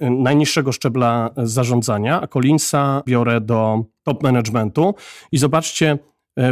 najniższego 0.01 0.73
szczebla 0.73 1.31
zarządzania, 1.37 2.21
a 2.21 2.27
Collinsa 2.27 3.03
biorę 3.07 3.41
do 3.41 3.85
top 4.03 4.23
managementu. 4.23 4.95
I 5.33 5.39
zobaczcie, 5.39 5.99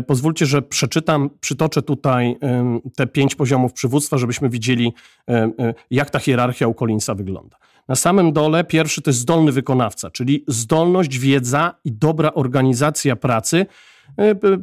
pozwólcie, 0.07 0.47
że 0.47 0.63
przeczytam, 0.63 1.31
przytoczę 1.41 1.83
tutaj 1.83 2.37
te 2.97 3.07
pięć 3.07 3.35
poziomów 3.35 3.73
przywództwa, 3.73 4.19
żebyśmy 4.19 4.49
widzieli, 4.49 4.93
e, 5.29 5.33
e, 5.35 5.75
jak 5.91 6.11
ta 6.11 6.19
hierarchia 6.19 6.67
u 6.67 6.75
Collinsa 6.75 7.15
wygląda. 7.15 7.57
Na 7.89 7.97
samym 7.97 8.33
dole 8.33 8.65
pierwszy 8.65 9.03
to 9.03 9.11
jest 9.11 9.21
zdolny 9.21 9.53
wykonawca, 9.53 10.11
czyli 10.11 10.45
zdolność, 10.49 11.19
wiedza 11.19 11.75
i 11.85 11.93
dobra 11.93 12.33
organizacja 12.35 13.17
pracy 13.17 13.67
E, 13.67 13.67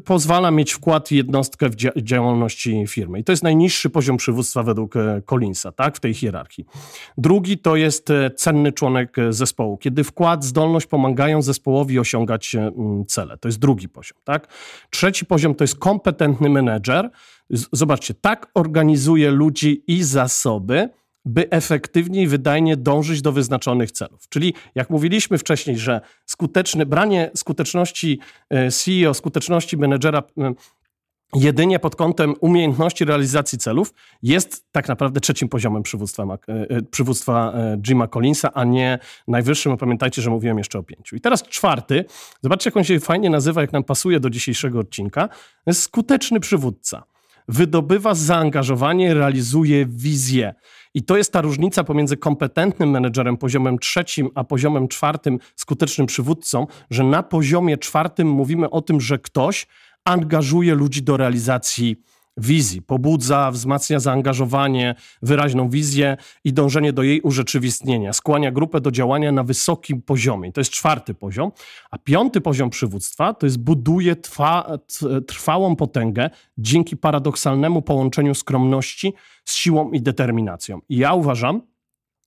pozwala 0.05 0.51
mieć 0.51 0.71
wkład 0.71 1.11
jednostkę 1.11 1.69
w 1.69 1.75
działalności 2.01 2.87
firmy. 2.87 3.19
I 3.19 3.23
to 3.23 3.31
jest 3.31 3.43
najniższy 3.43 3.89
poziom 3.89 4.17
przywództwa 4.17 4.63
według 4.63 4.95
e, 4.95 5.21
Collinsa, 5.25 5.71
tak, 5.71 5.97
w 5.97 5.99
tej 5.99 6.13
hierarchii. 6.13 6.65
Drugi 7.17 7.57
to 7.57 7.75
jest 7.75 8.09
e, 8.09 8.31
cenny 8.31 8.71
członek 8.71 9.15
zespołu, 9.29 9.77
kiedy 9.77 10.03
wkład, 10.03 10.43
zdolność 10.43 10.85
pomagają 10.85 11.41
zespołowi 11.41 11.99
osiągać 11.99 12.55
cele. 13.07 13.37
To 13.37 13.47
jest 13.47 13.59
drugi 13.59 13.89
poziom, 13.89 14.17
tak. 14.23 14.47
Trzeci 14.89 15.25
poziom 15.25 15.55
to 15.55 15.63
jest 15.63 15.79
kompetentny 15.79 16.49
menedżer. 16.49 17.09
Zobaczcie, 17.49 18.13
tak 18.13 18.51
organizuje 18.53 19.31
ludzi 19.31 19.83
i 19.87 20.03
zasoby, 20.03 20.89
by 21.29 21.49
efektywnie 21.49 22.21
i 22.21 22.27
wydajnie 22.27 22.77
dążyć 22.77 23.21
do 23.21 23.31
wyznaczonych 23.31 23.91
celów. 23.91 24.29
Czyli 24.29 24.53
jak 24.75 24.89
mówiliśmy 24.89 25.37
wcześniej, 25.37 25.77
że 25.77 26.01
skuteczne 26.25 26.85
branie 26.85 27.31
skuteczności 27.35 28.19
e, 28.49 28.71
CEO, 28.71 29.13
skuteczności 29.13 29.77
menedżera 29.77 30.23
e, 30.37 30.53
jedynie 31.35 31.79
pod 31.79 31.95
kątem 31.95 32.33
umiejętności 32.41 33.05
realizacji 33.05 33.57
celów 33.57 33.93
jest 34.23 34.71
tak 34.71 34.87
naprawdę 34.87 35.19
trzecim 35.19 35.49
poziomem 35.49 35.83
przywództwa, 35.83 36.37
e, 36.47 36.81
przywództwa 36.81 37.53
Jima 37.87 38.07
Collinsa, 38.07 38.53
a 38.53 38.63
nie 38.63 38.99
najwyższym. 39.27 39.77
Pamiętajcie, 39.77 40.21
że 40.21 40.29
mówiłem 40.29 40.57
jeszcze 40.57 40.79
o 40.79 40.83
pięciu. 40.83 41.15
I 41.15 41.21
teraz 41.21 41.43
czwarty. 41.43 42.05
Zobaczcie, 42.41 42.67
jak 42.67 42.77
on 42.77 42.83
się 42.83 42.99
fajnie 42.99 43.29
nazywa, 43.29 43.61
jak 43.61 43.73
nam 43.73 43.83
pasuje 43.83 44.19
do 44.19 44.29
dzisiejszego 44.29 44.79
odcinka. 44.79 45.29
Skuteczny 45.71 46.39
przywódca. 46.39 47.03
Wydobywa 47.49 48.15
zaangażowanie, 48.15 49.13
realizuje 49.13 49.85
wizję. 49.85 50.53
I 50.93 51.03
to 51.03 51.17
jest 51.17 51.33
ta 51.33 51.41
różnica 51.41 51.83
pomiędzy 51.83 52.17
kompetentnym 52.17 52.89
menedżerem 52.89 53.37
poziomem 53.37 53.79
trzecim, 53.79 54.29
a 54.35 54.43
poziomem 54.43 54.87
czwartym 54.87 55.39
skutecznym 55.55 56.07
przywódcą, 56.07 56.67
że 56.89 57.03
na 57.03 57.23
poziomie 57.23 57.77
czwartym 57.77 58.27
mówimy 58.27 58.69
o 58.69 58.81
tym, 58.81 59.01
że 59.01 59.19
ktoś 59.19 59.67
angażuje 60.05 60.75
ludzi 60.75 61.03
do 61.03 61.17
realizacji 61.17 61.95
wizji, 62.39 62.81
pobudza, 62.81 63.51
wzmacnia 63.51 63.99
zaangażowanie, 63.99 64.95
wyraźną 65.21 65.69
wizję 65.69 66.17
i 66.43 66.53
dążenie 66.53 66.93
do 66.93 67.03
jej 67.03 67.21
urzeczywistnienia, 67.21 68.13
skłania 68.13 68.51
grupę 68.51 68.81
do 68.81 68.91
działania 68.91 69.31
na 69.31 69.43
wysokim 69.43 70.01
poziomie. 70.01 70.51
To 70.51 70.61
jest 70.61 70.71
czwarty 70.71 71.13
poziom. 71.13 71.51
A 71.91 71.97
piąty 71.97 72.41
poziom 72.41 72.69
przywództwa 72.69 73.33
to 73.33 73.45
jest 73.45 73.59
buduje 73.59 74.15
trwa, 74.15 74.77
trwałą 75.27 75.75
potęgę 75.75 76.29
dzięki 76.57 76.97
paradoksalnemu 76.97 77.81
połączeniu 77.81 78.35
skromności 78.35 79.13
z 79.45 79.55
siłą 79.55 79.91
i 79.91 80.01
determinacją. 80.01 80.79
I 80.89 80.97
ja 80.97 81.13
uważam, 81.13 81.61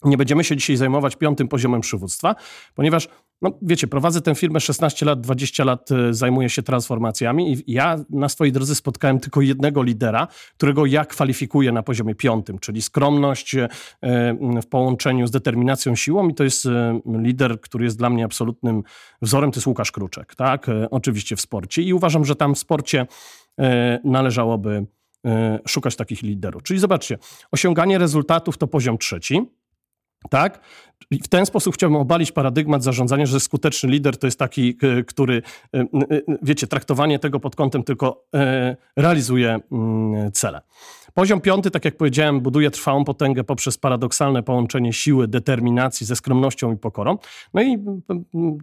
nie 0.04 0.16
będziemy 0.16 0.44
się 0.44 0.56
dzisiaj 0.56 0.76
zajmować 0.76 1.16
piątym 1.16 1.48
poziomem 1.48 1.80
przywództwa, 1.80 2.34
ponieważ 2.74 3.08
no 3.42 3.58
wiecie, 3.62 3.86
prowadzę 3.86 4.20
tę 4.20 4.34
firmę 4.34 4.60
16 4.60 5.06
lat, 5.06 5.20
20 5.20 5.64
lat 5.64 5.90
y, 5.90 6.14
zajmuję 6.14 6.48
się 6.48 6.62
transformacjami 6.62 7.52
i 7.52 7.72
ja 7.72 7.96
na 8.10 8.28
swojej 8.28 8.52
drodze 8.52 8.74
spotkałem 8.74 9.20
tylko 9.20 9.40
jednego 9.40 9.82
lidera, 9.82 10.28
którego 10.54 10.86
ja 10.86 11.04
kwalifikuję 11.04 11.72
na 11.72 11.82
poziomie 11.82 12.14
piątym, 12.14 12.58
czyli 12.58 12.82
skromność 12.82 13.54
y, 13.54 13.68
w 14.62 14.66
połączeniu 14.66 15.26
z 15.26 15.30
determinacją, 15.30 15.94
siłą 15.94 16.28
i 16.28 16.34
to 16.34 16.44
jest 16.44 16.66
y, 16.66 16.70
lider, 17.06 17.60
który 17.60 17.84
jest 17.84 17.98
dla 17.98 18.10
mnie 18.10 18.24
absolutnym 18.24 18.82
wzorem, 19.22 19.50
to 19.50 19.56
jest 19.56 19.66
Łukasz 19.66 19.92
Kruczek, 19.92 20.34
tak? 20.34 20.66
Oczywiście 20.90 21.36
w 21.36 21.40
sporcie 21.40 21.82
i 21.82 21.92
uważam, 21.92 22.24
że 22.24 22.36
tam 22.36 22.54
w 22.54 22.58
sporcie 22.58 23.06
należałoby 24.04 24.86
szukać 25.68 25.96
takich 25.96 26.22
liderów. 26.22 26.62
Czyli 26.62 26.80
zobaczcie, 26.80 27.18
osiąganie 27.50 27.98
rezultatów 27.98 28.58
to 28.58 28.66
poziom 28.66 28.98
trzeci, 28.98 29.46
tak? 30.30 30.60
W 31.10 31.28
ten 31.28 31.46
sposób 31.46 31.74
chciałbym 31.74 32.00
obalić 32.00 32.32
paradygmat 32.32 32.84
zarządzania, 32.84 33.26
że 33.26 33.40
skuteczny 33.40 33.90
lider 33.90 34.16
to 34.16 34.26
jest 34.26 34.38
taki, 34.38 34.76
który, 35.06 35.42
e, 35.74 35.80
e, 35.80 35.86
wiecie, 36.42 36.66
traktowanie 36.66 37.18
tego 37.18 37.40
pod 37.40 37.56
kątem 37.56 37.82
tylko 37.82 38.24
e, 38.34 38.76
realizuje 38.96 39.58
mm, 39.72 40.32
cele. 40.32 40.60
Poziom 41.14 41.40
piąty, 41.40 41.70
tak 41.70 41.84
jak 41.84 41.96
powiedziałem, 41.96 42.40
buduje 42.40 42.70
trwałą 42.70 43.04
potęgę 43.04 43.44
poprzez 43.44 43.78
paradoksalne 43.78 44.42
połączenie 44.42 44.92
siły, 44.92 45.28
determinacji 45.28 46.06
ze 46.06 46.16
skromnością 46.16 46.72
i 46.72 46.76
pokorą. 46.76 47.18
No 47.54 47.62
i 47.62 47.78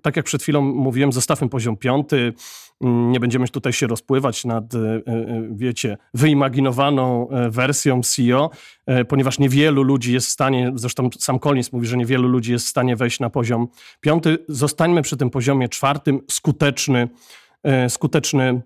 tak 0.01 0.15
jak 0.15 0.25
przed 0.25 0.41
chwilą 0.41 0.61
mówiłem, 0.61 1.11
zostawmy 1.11 1.49
poziom 1.49 1.77
piąty. 1.77 2.33
Nie 2.81 3.19
będziemy 3.19 3.47
tutaj 3.47 3.73
się 3.73 3.87
rozpływać 3.87 4.45
nad, 4.45 4.75
e, 4.75 4.77
e, 4.77 5.01
wiecie, 5.51 5.97
wyimaginowaną 6.13 7.29
e, 7.29 7.49
wersją 7.49 8.01
CEO, 8.03 8.49
ponieważ 9.07 9.39
niewielu 9.39 9.83
ludzi 9.83 10.13
jest 10.13 10.27
w 10.27 10.29
stanie, 10.29 10.71
zresztą 10.75 11.09
sam 11.19 11.39
Collins 11.39 11.73
mówi, 11.73 11.87
że 11.87 11.97
niewielu 11.97 12.27
ludzi 12.27 12.51
jest 12.51 12.65
w 12.65 12.69
stanie 12.69 12.95
wejść 12.95 13.19
na 13.19 13.29
poziom 13.29 13.67
piąty. 14.01 14.37
Zostańmy 14.47 15.01
przy 15.01 15.17
tym 15.17 15.29
poziomie 15.29 15.69
czwartym, 15.69 16.21
skuteczny, 16.29 17.09
skuteczny 17.89 18.61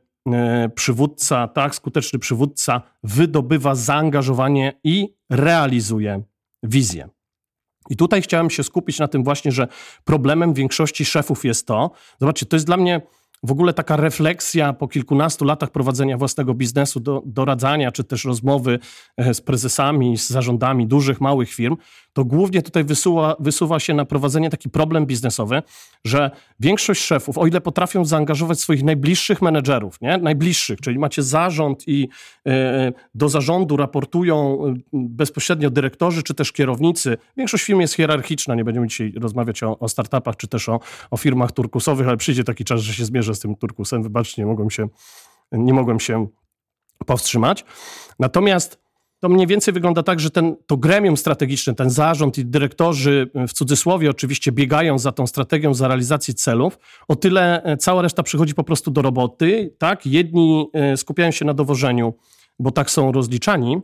przywódca, 0.76 1.48
tak, 1.48 1.76
skuteczny 1.76 2.20
przywódca 2.20 2.82
wydobywa 3.04 3.76
zaangażowanie 3.76 4.74
i 4.84 5.16
realizuje 5.30 6.24
wizję. 6.64 7.10
I 7.90 7.96
tutaj 7.96 8.22
chciałem 8.22 8.50
się 8.50 8.64
skupić 8.64 9.00
na 9.00 9.08
tym 9.08 9.24
właśnie, 9.24 9.52
że 9.52 9.68
problemem 10.04 10.54
większości 10.54 11.06
szefów 11.06 11.46
jest 11.46 11.68
to, 11.68 11.92
zobaczcie, 12.20 12.46
to 12.46 12.56
jest 12.56 12.66
dla 12.66 12.78
mnie 12.78 13.02
w 13.44 13.52
ogóle 13.52 13.74
taka 13.74 13.96
refleksja 13.96 14.74
po 14.74 14.88
kilkunastu 14.88 15.46
latach 15.46 15.72
prowadzenia 15.72 16.18
własnego 16.18 16.54
biznesu, 16.54 17.00
do, 17.00 17.24
doradzania 17.26 17.92
czy 17.92 18.04
też 18.04 18.26
rozmowy 18.26 18.80
e, 19.18 19.34
z 19.34 19.42
prezesami, 19.42 20.18
z 20.18 20.30
zarządami 20.30 20.88
dużych, 20.88 21.22
małych 21.22 21.54
firm, 21.54 21.78
to 22.14 22.26
głównie 22.26 22.62
tutaj 22.62 22.84
wysuwa, 22.84 23.36
wysuwa 23.40 23.80
się 23.80 23.94
na 23.94 24.06
prowadzenie 24.06 24.50
taki 24.50 24.70
problem 24.70 25.06
biznesowy, 25.06 25.64
że 26.06 26.32
większość 26.60 27.04
szefów, 27.04 27.38
o 27.38 27.48
ile 27.48 27.62
potrafią 27.62 28.06
zaangażować 28.06 28.60
swoich 28.60 28.84
najbliższych 28.84 29.42
menedżerów, 29.42 30.02
nie? 30.02 30.18
najbliższych, 30.18 30.82
czyli 30.82 31.00
macie 31.00 31.24
zarząd 31.24 31.88
i 31.88 32.10
e, 32.48 32.94
do 33.16 33.30
zarządu 33.30 33.78
raportują 33.78 34.66
e, 34.66 34.74
bezpośrednio 34.94 35.70
dyrektorzy 35.70 36.24
czy 36.24 36.34
też 36.34 36.52
kierownicy. 36.52 37.18
Większość 37.38 37.64
firm 37.64 37.80
jest 37.80 37.94
hierarchiczna, 37.94 38.56
nie 38.56 38.64
będziemy 38.64 38.88
dzisiaj 38.88 39.14
rozmawiać 39.22 39.64
o, 39.64 39.80
o 39.80 39.90
startupach 39.90 40.36
czy 40.36 40.48
też 40.48 40.70
o, 40.70 40.80
o 41.12 41.18
firmach 41.18 41.52
turkusowych, 41.52 42.08
ale 42.08 42.18
przyjdzie 42.18 42.44
taki 42.44 42.64
czas, 42.64 42.82
że 42.82 42.94
się 42.94 43.06
zmierzę 43.06 43.33
z 43.36 43.40
tym 43.40 43.56
turkusem. 43.56 44.04
Wybaczcie, 44.04 44.42
nie 44.42 44.46
mogłem 44.46 44.70
się, 44.70 44.88
nie 45.52 45.74
mogłem 45.74 46.00
się 46.00 46.28
powstrzymać. 47.06 47.66
Natomiast 48.20 48.84
to 49.24 49.30
mniej 49.30 49.48
więcej 49.48 49.74
wygląda 49.74 50.04
tak, 50.04 50.20
że 50.20 50.30
ten, 50.30 50.56
to 50.68 50.78
gremium 50.78 51.18
strategiczne, 51.18 51.76
ten 51.76 51.90
zarząd 51.90 52.38
i 52.38 52.46
dyrektorzy 52.46 53.32
w 53.48 53.54
cudzysłowie 53.54 54.10
oczywiście 54.10 54.52
biegają 54.52 55.00
za 55.00 55.12
tą 55.12 55.28
strategią, 55.28 55.74
za 55.74 55.88
realizację 55.88 56.34
celów. 56.34 56.80
O 57.08 57.16
tyle 57.16 57.64
e, 57.64 57.78
cała 57.78 58.02
reszta 58.02 58.24
przychodzi 58.24 58.54
po 58.54 58.64
prostu 58.64 58.92
do 58.92 59.02
roboty. 59.02 59.76
Tak? 59.78 60.06
Jedni 60.06 60.70
e, 60.74 60.98
skupiają 60.98 61.32
się 61.32 61.46
na 61.46 61.54
dowożeniu, 61.54 62.14
bo 62.60 62.72
tak 62.72 62.92
są 62.92 63.12
rozliczani, 63.12 63.78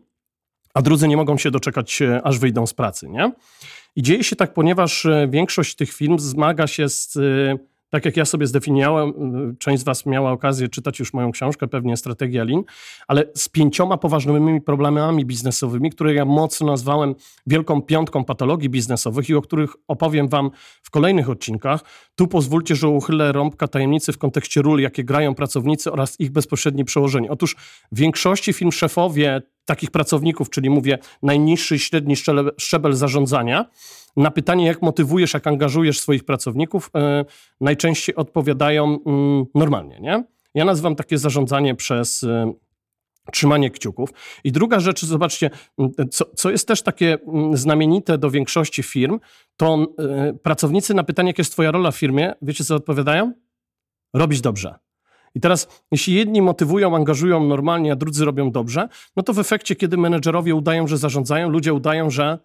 a 0.73 0.81
drudzy 0.81 1.07
nie 1.07 1.17
mogą 1.17 1.37
się 1.37 1.51
doczekać, 1.51 2.01
e, 2.01 2.21
aż 2.23 2.39
wyjdą 2.39 2.67
z 2.67 2.73
pracy. 2.73 3.09
Nie? 3.09 3.31
I 3.95 4.01
dzieje 4.01 4.23
się 4.23 4.35
tak, 4.35 4.53
ponieważ 4.53 5.07
większość 5.29 5.75
tych 5.75 5.93
firm 5.93 6.19
zmaga 6.19 6.67
się 6.67 6.89
z 6.89 7.17
tak 7.89 8.05
jak 8.05 8.17
ja 8.17 8.25
sobie 8.25 8.47
zdefiniowałem, 8.47 9.09
y, 9.51 9.55
część 9.57 9.81
z 9.81 9.83
Was 9.83 10.05
miała 10.05 10.31
okazję 10.31 10.67
czytać 10.67 10.99
już 10.99 11.13
moją 11.13 11.31
książkę, 11.31 11.67
pewnie 11.67 11.97
Strategia 11.97 12.43
Lean, 12.43 12.63
ale 13.07 13.25
z 13.35 13.49
pięcioma 13.49 13.97
poważnymi 13.97 14.61
problemami 14.61 15.25
biznesowymi, 15.25 15.89
które 15.89 16.13
ja 16.13 16.25
mocno 16.25 16.67
nazwałem 16.67 17.15
wielką 17.47 17.81
piątką 17.81 18.23
patologii 18.23 18.69
biznesowych 18.69 19.29
i 19.29 19.35
o 19.35 19.41
których 19.41 19.69
opowiem 19.87 20.27
Wam 20.27 20.51
w 20.83 20.89
kolejnych 20.89 21.29
odcinkach. 21.29 21.81
Tu 22.15 22.27
pozwólcie, 22.27 22.75
że 22.75 22.87
uchylę 22.87 23.31
rąbka 23.31 23.67
tajemnicy 23.67 24.13
w 24.13 24.17
kontekście 24.17 24.61
ról, 24.61 24.79
jakie 24.79 25.03
grają 25.03 25.35
pracownicy 25.35 25.91
oraz 25.91 26.19
ich 26.19 26.31
bezpośrednie 26.31 26.85
przełożenie. 26.85 27.31
Otóż 27.31 27.55
w 27.91 27.99
większości 27.99 28.53
firm 28.53 28.71
szefowie 28.71 29.41
takich 29.65 29.91
pracowników, 29.91 30.49
czyli 30.49 30.69
mówię 30.69 30.97
najniższy 31.23 31.75
i 31.75 31.79
średni 31.79 32.15
szczebel, 32.57 32.93
zarządzania, 32.93 33.65
na 34.17 34.31
pytanie, 34.31 34.65
jak 34.65 34.81
motywujesz, 34.81 35.33
jak 35.33 35.47
angażujesz 35.47 35.99
swoich 35.99 36.23
pracowników, 36.23 36.91
yy, 36.93 37.25
najczęściej 37.61 38.15
odpowiadają 38.15 38.91
yy, 38.91 38.99
normalnie. 39.55 39.99
Nie? 39.99 40.23
Ja 40.53 40.65
nazywam 40.65 40.95
takie 40.95 41.17
zarządzanie 41.17 41.75
przez 41.75 42.21
yy, 42.21 42.53
trzymanie 43.31 43.71
kciuków. 43.71 44.09
I 44.43 44.51
druga 44.51 44.79
rzecz, 44.79 45.05
zobaczcie, 45.05 45.49
co, 46.11 46.25
co 46.35 46.51
jest 46.51 46.67
też 46.67 46.81
takie 46.81 47.17
znamienite 47.53 48.17
do 48.17 48.31
większości 48.31 48.83
firm, 48.83 49.19
to 49.57 49.87
pracownicy 50.43 50.93
na 50.93 51.03
pytanie, 51.03 51.29
jaka 51.29 51.41
jest 51.41 51.51
twoja 51.51 51.71
rola 51.71 51.91
w 51.91 51.97
firmie, 51.97 52.33
wiecie 52.41 52.63
co 52.63 52.75
odpowiadają? 52.75 53.33
Robić 54.13 54.41
dobrze. 54.41 54.75
I 55.35 55.39
teraz, 55.39 55.81
jeśli 55.91 56.13
jedni 56.13 56.41
motywują, 56.41 56.95
angażują 56.95 57.43
normalnie, 57.43 57.91
a 57.91 57.95
drudzy 57.95 58.25
robią 58.25 58.51
dobrze, 58.51 58.89
no 59.15 59.23
to 59.23 59.33
w 59.33 59.39
efekcie, 59.39 59.75
kiedy 59.75 59.97
menedżerowie 59.97 60.55
udają, 60.55 60.87
że 60.87 60.97
zarządzają, 60.97 61.49
ludzie 61.49 61.73
udają, 61.73 62.09
że 62.09 62.39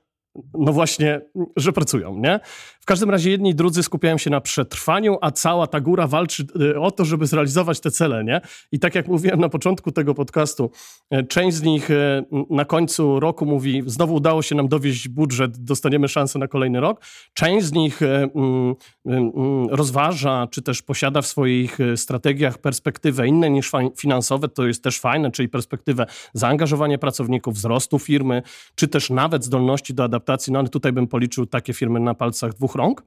no 0.55 0.73
właśnie, 0.73 1.21
że 1.57 1.73
pracują, 1.73 2.19
nie? 2.19 2.41
W 2.81 2.87
każdym 2.87 3.11
razie 3.11 3.31
jedni 3.31 3.51
i 3.51 3.55
drudzy 3.55 3.83
skupiają 3.83 4.19
się 4.19 4.31
na 4.31 4.41
przetrwaniu, 4.41 5.19
a 5.21 5.31
cała 5.31 5.67
ta 5.67 5.81
góra 5.81 6.07
walczy 6.07 6.47
y, 6.61 6.81
o 6.81 6.91
to, 6.91 7.05
żeby 7.05 7.27
zrealizować 7.27 7.81
te 7.81 7.91
cele, 7.91 8.25
nie? 8.25 8.41
I 8.73 8.79
tak 8.79 8.95
jak 8.95 9.09
mówiłem 9.09 9.41
na 9.41 9.49
początku 9.49 9.93
tego 9.93 10.15
podcastu, 10.15 10.71
y, 11.15 11.27
część 11.27 11.57
z 11.57 11.63
nich 11.63 11.91
y, 11.91 12.25
na 12.51 12.65
końcu 12.65 13.21
roku 13.21 13.47
mówi, 13.47 13.83
znowu 13.87 14.15
udało 14.15 14.43
się 14.43 14.55
nam 14.55 14.69
dowieść 14.69 15.09
budżet, 15.09 15.65
dostaniemy 15.65 16.09
szansę 16.09 16.39
na 16.39 16.49
kolejny 16.49 16.81
rok. 16.81 17.01
Część 17.35 17.67
z 17.67 17.73
nich 17.73 18.03
mm, 18.03 18.75
mm, 19.07 19.69
rozważa, 19.69 20.47
czy 20.51 20.63
też 20.63 20.83
posiada 20.83 21.23
w 21.23 21.27
swoich 21.27 21.79
strategiach 21.97 22.59
perspektywę 22.59 23.29
inne 23.29 23.51
niż 23.51 23.73
finansowe, 23.99 24.49
to 24.49 24.67
jest 24.67 24.85
też 24.85 25.01
fajne, 25.01 25.31
czyli 25.31 25.49
perspektywę 25.49 26.07
zaangażowania 26.33 26.99
pracowników, 26.99 27.55
wzrostu 27.55 27.99
firmy, 27.99 28.43
czy 28.75 28.89
też 28.89 29.11
nawet 29.11 29.45
zdolności 29.45 29.95
do 29.95 30.05
adaptacji, 30.05 30.24
no 30.53 30.59
ale 30.59 30.69
tutaj 30.69 30.93
bym 30.93 31.07
policzył 31.07 31.47
takie 31.47 31.73
firmy 31.73 32.01
na 32.01 32.15
palcach 32.15 32.55
dwóch 32.55 32.75
rąk. 32.75 33.03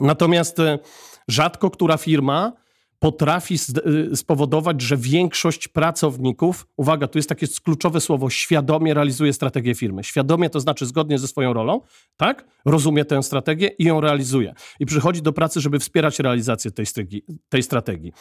Natomiast 0.00 0.58
e, 0.60 0.78
rzadko 1.28 1.70
która 1.70 1.96
firma 1.96 2.52
potrafi 3.06 3.54
y, 4.12 4.16
spowodować, 4.16 4.82
że 4.82 4.96
większość 4.96 5.68
pracowników, 5.68 6.66
uwaga, 6.76 7.08
tu 7.08 7.18
jest 7.18 7.28
takie 7.28 7.46
kluczowe 7.64 8.00
słowo, 8.00 8.30
świadomie 8.30 8.94
realizuje 8.94 9.32
strategię 9.32 9.74
firmy. 9.74 10.04
Świadomie 10.04 10.50
to 10.50 10.60
znaczy 10.60 10.86
zgodnie 10.86 11.18
ze 11.18 11.28
swoją 11.28 11.52
rolą, 11.52 11.80
tak? 12.16 12.44
Rozumie 12.64 13.04
tę 13.04 13.22
strategię 13.22 13.68
i 13.78 13.84
ją 13.84 14.00
realizuje. 14.00 14.54
I 14.80 14.86
przychodzi 14.86 15.22
do 15.22 15.32
pracy, 15.32 15.60
żeby 15.60 15.78
wspierać 15.78 16.18
realizację 16.18 16.70
tej, 16.70 16.86
tej 17.48 17.62
strategii. 17.62 18.12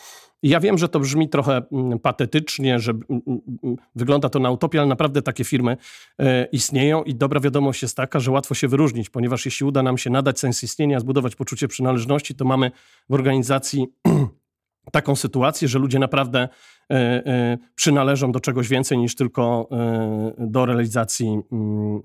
I 0.43 0.49
ja 0.49 0.59
wiem, 0.59 0.77
że 0.77 0.89
to 0.89 0.99
brzmi 0.99 1.29
trochę 1.29 1.61
mm, 1.71 1.99
patetycznie, 1.99 2.79
że 2.79 2.91
mm, 2.91 3.21
mm, 3.63 3.75
wygląda 3.95 4.29
to 4.29 4.39
na 4.39 4.51
utopię, 4.51 4.79
ale 4.79 4.87
naprawdę 4.87 5.21
takie 5.21 5.43
firmy 5.43 5.77
e, 6.19 6.45
istnieją 6.45 7.03
i 7.03 7.15
dobra 7.15 7.39
wiadomość 7.39 7.81
jest 7.81 7.97
taka, 7.97 8.19
że 8.19 8.31
łatwo 8.31 8.55
się 8.55 8.67
wyróżnić, 8.67 9.09
ponieważ 9.09 9.45
jeśli 9.45 9.65
uda 9.65 9.83
nam 9.83 9.97
się 9.97 10.09
nadać 10.09 10.39
sens 10.39 10.63
istnienia, 10.63 10.99
zbudować 10.99 11.35
poczucie 11.35 11.67
przynależności, 11.67 12.35
to 12.35 12.45
mamy 12.45 12.71
w 13.09 13.13
organizacji 13.13 13.87
taką 14.91 15.15
sytuację, 15.15 15.67
że 15.67 15.79
ludzie 15.79 15.99
naprawdę 15.99 16.39
e, 16.39 16.95
e, 16.95 17.57
przynależą 17.75 18.31
do 18.31 18.39
czegoś 18.39 18.67
więcej 18.67 18.97
niż 18.97 19.15
tylko 19.15 19.69
e, 19.71 20.33
do 20.37 20.65
realizacji, 20.65 21.39
mm, 21.51 22.01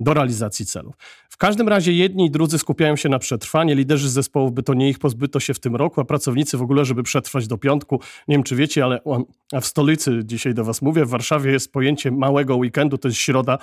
do 0.00 0.14
realizacji 0.14 0.66
celów. 0.66 0.94
W 1.30 1.36
każdym 1.36 1.68
razie 1.68 1.92
jedni 1.92 2.26
i 2.26 2.30
drudzy 2.30 2.58
skupiają 2.58 2.96
się 2.96 3.08
na 3.08 3.18
przetrwanie. 3.18 3.74
Liderzy 3.74 4.10
zespołów, 4.10 4.52
by 4.52 4.62
to 4.62 4.74
nie 4.74 4.88
ich 4.88 4.98
pozbyto 4.98 5.40
się 5.40 5.54
w 5.54 5.60
tym 5.60 5.76
roku, 5.76 6.00
a 6.00 6.04
pracownicy 6.04 6.56
w 6.56 6.62
ogóle, 6.62 6.84
żeby 6.84 7.02
przetrwać 7.02 7.46
do 7.46 7.58
piątku. 7.58 8.00
Nie 8.28 8.36
wiem, 8.36 8.42
czy 8.42 8.56
wiecie, 8.56 8.84
ale 8.84 9.00
w 9.60 9.66
stolicy 9.66 10.20
dzisiaj 10.24 10.54
do 10.54 10.64
was 10.64 10.82
mówię, 10.82 11.04
w 11.04 11.08
Warszawie 11.08 11.52
jest 11.52 11.72
pojęcie 11.72 12.10
małego 12.10 12.56
weekendu, 12.56 12.98
to 12.98 13.08
jest 13.08 13.18
środa, 13.18 13.58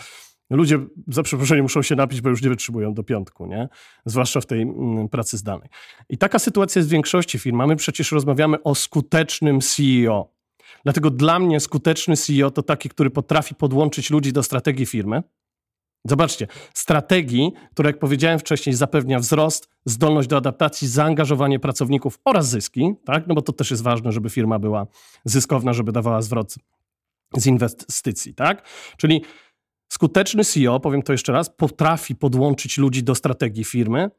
Ludzie, 0.50 0.80
za 1.08 1.24
przeproszeniem, 1.24 1.64
muszą 1.64 1.82
się 1.82 1.96
napić, 1.96 2.22
bo 2.22 2.30
już 2.30 2.42
nie 2.42 2.50
wytrzymują 2.50 2.94
do 2.94 3.04
piątku, 3.04 3.46
nie? 3.46 3.70
Zwłaszcza 4.06 4.42
w 4.42 4.46
tej 4.46 4.62
mm, 4.62 5.10
pracy 5.10 5.38
zdalnej. 5.38 5.70
I 6.10 6.18
taka 6.18 6.40
sytuacja 6.40 6.80
jest 6.80 6.90
w 6.90 6.92
większości 6.92 7.40
firm. 7.40 7.68
My 7.68 7.76
przecież 7.76 8.12
rozmawiamy 8.12 8.64
o 8.64 8.76
skutecznym 8.76 9.60
CEO. 9.62 10.32
Dlatego 10.84 11.10
dla 11.10 11.40
mnie 11.40 11.60
skuteczny 11.60 12.18
CEO 12.18 12.52
to 12.52 12.64
taki, 12.64 12.90
który 12.90 13.10
potrafi 13.10 13.56
podłączyć 13.56 14.10
ludzi 14.10 14.34
do 14.34 14.44
strategii 14.44 14.86
firmy. 14.86 15.24
Zobaczcie, 16.06 16.48
strategii, 16.74 17.52
która, 17.72 17.90
jak 17.90 18.00
powiedziałem 18.00 18.40
wcześniej, 18.40 18.76
zapewnia 18.76 19.20
wzrost, 19.20 19.70
zdolność 19.86 20.28
do 20.28 20.38
adaptacji, 20.38 20.88
zaangażowanie 20.88 21.60
pracowników 21.60 22.20
oraz 22.26 22.50
zyski, 22.50 22.94
tak? 23.06 23.28
No 23.28 23.36
bo 23.36 23.42
to 23.42 23.54
też 23.54 23.72
jest 23.72 23.84
ważne, 23.84 24.12
żeby 24.12 24.30
firma 24.30 24.60
była 24.60 24.88
zyskowna, 25.26 25.74
żeby 25.74 25.92
dawała 25.92 26.22
zwrot 26.22 26.56
z 27.38 27.46
inwestycji, 27.46 28.34
tak? 28.34 28.68
Czyli 28.98 29.22
Skuteczny 29.90 30.44
CEO, 30.46 30.80
powiem 30.80 31.02
to 31.02 31.12
jeszcze 31.12 31.34
raz, 31.34 31.50
potrafi 31.50 32.16
podłączyć 32.16 32.78
ludzi 32.78 33.04
do 33.04 33.16
strategii 33.16 33.64
firmy, 33.64 34.10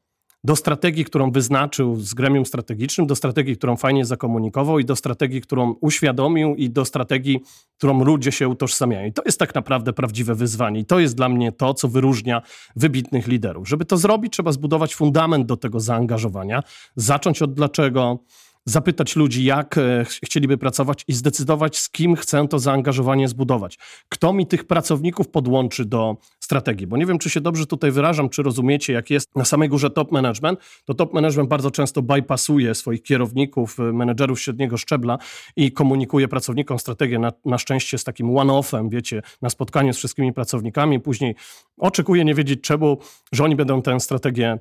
do 0.44 0.56
strategii, 0.56 1.04
którą 1.04 1.30
wyznaczył 1.30 1.96
z 1.96 2.14
gremium 2.14 2.46
strategicznym, 2.46 3.06
do 3.06 3.16
strategii, 3.16 3.56
którą 3.56 3.76
fajnie 3.76 4.04
zakomunikował 4.04 4.78
i 4.78 4.84
do 4.84 4.96
strategii, 4.96 5.40
którą 5.40 5.74
uświadomił 5.80 6.54
i 6.54 6.70
do 6.70 6.84
strategii, 6.84 7.40
którą 7.76 8.04
ludzie 8.04 8.32
się 8.32 8.48
utożsamiają. 8.48 9.06
I 9.06 9.12
to 9.12 9.22
jest 9.26 9.38
tak 9.38 9.54
naprawdę 9.54 9.92
prawdziwe 9.92 10.34
wyzwanie. 10.34 10.80
I 10.80 10.84
to 10.84 10.98
jest 10.98 11.16
dla 11.16 11.28
mnie 11.28 11.52
to, 11.52 11.74
co 11.74 11.88
wyróżnia 11.88 12.42
wybitnych 12.76 13.26
liderów. 13.26 13.68
Żeby 13.68 13.84
to 13.84 13.96
zrobić, 13.96 14.32
trzeba 14.32 14.52
zbudować 14.52 14.94
fundament 14.94 15.46
do 15.46 15.56
tego 15.56 15.80
zaangażowania, 15.80 16.62
zacząć 16.96 17.42
od 17.42 17.54
dlaczego, 17.54 18.18
zapytać 18.64 19.16
ludzi, 19.16 19.44
jak 19.44 19.78
e, 19.78 20.04
chcieliby 20.24 20.58
pracować 20.58 21.04
i 21.08 21.12
zdecydować, 21.12 21.78
z 21.78 21.90
kim 21.90 22.16
chcę 22.16 22.48
to 22.48 22.58
zaangażowanie 22.58 23.28
zbudować. 23.28 23.78
Kto 24.08 24.32
mi 24.32 24.46
tych 24.46 24.64
pracowników 24.64 25.28
podłączy 25.28 25.84
do 25.84 26.16
strategii? 26.40 26.86
Bo 26.86 26.96
nie 26.96 27.06
wiem, 27.06 27.18
czy 27.18 27.30
się 27.30 27.40
dobrze 27.40 27.66
tutaj 27.66 27.90
wyrażam, 27.90 28.28
czy 28.28 28.42
rozumiecie, 28.42 28.92
jak 28.92 29.10
jest 29.10 29.36
na 29.36 29.44
samej 29.44 29.68
górze 29.68 29.90
top 29.90 30.12
management, 30.12 30.60
to 30.84 30.94
top 30.94 31.14
management 31.14 31.48
bardzo 31.50 31.70
często 31.70 32.02
bypassuje 32.02 32.74
swoich 32.74 33.02
kierowników, 33.02 33.80
e, 33.80 33.82
menedżerów 33.82 34.40
średniego 34.40 34.76
szczebla 34.76 35.18
i 35.56 35.72
komunikuje 35.72 36.28
pracownikom 36.28 36.78
strategię 36.78 37.18
na, 37.18 37.32
na 37.44 37.58
szczęście 37.58 37.98
z 37.98 38.04
takim 38.04 38.38
one-offem, 38.38 38.88
wiecie, 38.88 39.22
na 39.42 39.50
spotkaniu 39.50 39.92
z 39.92 39.96
wszystkimi 39.96 40.32
pracownikami, 40.32 41.00
później 41.00 41.34
oczekuje 41.78 42.24
nie 42.24 42.34
wiedzieć 42.34 42.60
czemu, 42.60 42.98
że 43.32 43.44
oni 43.44 43.56
będą 43.56 43.82
tę 43.82 44.00
strategię 44.00 44.58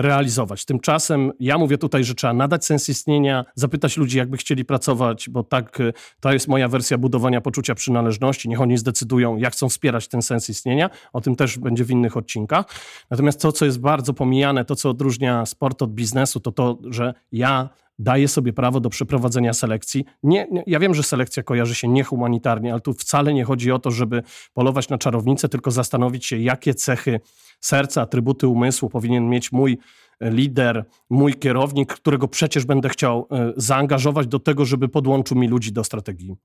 realizować. 0.00 0.64
Tymczasem 0.64 1.32
ja 1.40 1.58
mówię 1.58 1.78
tutaj, 1.78 2.04
że 2.04 2.14
trzeba 2.14 2.32
nadać 2.32 2.64
sens 2.64 2.88
istnienia, 2.88 3.44
zapytać 3.54 3.96
ludzi, 3.96 4.18
jakby 4.18 4.36
chcieli 4.36 4.64
pracować, 4.64 5.30
bo 5.30 5.42
tak 5.42 5.80
e, 5.80 5.92
to 6.20 6.32
jest 6.32 6.48
moja 6.48 6.68
wersja 6.68 6.98
budowania 6.98 7.40
poczucia 7.40 7.74
przynależności. 7.74 8.48
Niech 8.48 8.60
oni 8.60 8.78
zdecydują, 8.78 9.36
jak 9.36 9.52
chcą 9.52 9.68
wspierać 9.68 10.08
ten 10.08 10.22
sens 10.22 10.48
istnienia. 10.48 10.90
O 11.12 11.20
tym 11.20 11.36
też 11.36 11.58
będzie 11.58 11.84
w 11.84 11.90
innych 11.90 12.16
odcinkach. 12.16 12.66
Natomiast 13.10 13.40
to, 13.40 13.52
co 13.52 13.64
jest 13.64 13.80
bardzo 13.80 14.14
pomijane, 14.14 14.64
to, 14.64 14.76
co 14.76 14.90
odróżnia 14.90 15.46
sport 15.46 15.82
od 15.82 15.94
biznesu, 15.94 16.40
to 16.40 16.52
to, 16.52 16.78
że 16.90 17.14
ja 17.32 17.68
daje 17.98 18.28
sobie 18.28 18.52
prawo 18.52 18.80
do 18.80 18.90
przeprowadzenia 18.90 19.52
selekcji. 19.52 20.04
Nie, 20.22 20.46
nie, 20.50 20.62
ja 20.66 20.78
wiem, 20.78 20.94
że 20.94 21.02
selekcja 21.02 21.42
kojarzy 21.42 21.74
się 21.74 21.88
niehumanitarnie, 21.88 22.72
ale 22.72 22.80
tu 22.80 22.92
wcale 22.92 23.34
nie 23.34 23.44
chodzi 23.44 23.72
o 23.72 23.78
to, 23.78 23.90
żeby 23.90 24.22
polować 24.54 24.88
na 24.88 24.98
czarownicę, 24.98 25.48
tylko 25.48 25.70
zastanowić 25.70 26.26
się, 26.26 26.38
jakie 26.38 26.74
cechy 26.74 27.20
serca, 27.60 28.02
atrybuty 28.02 28.48
umysłu 28.48 28.88
powinien 28.88 29.28
mieć 29.28 29.52
mój 29.52 29.78
lider, 30.20 30.84
mój 31.10 31.34
kierownik, 31.34 31.94
którego 31.94 32.28
przecież 32.28 32.64
będę 32.64 32.88
chciał 32.88 33.26
e, 33.30 33.52
zaangażować 33.56 34.26
do 34.26 34.38
tego, 34.38 34.64
żeby 34.64 34.88
podłączył 34.88 35.36
mi 35.36 35.48
ludzi 35.48 35.72
do 35.72 35.84
strategii 35.84 36.36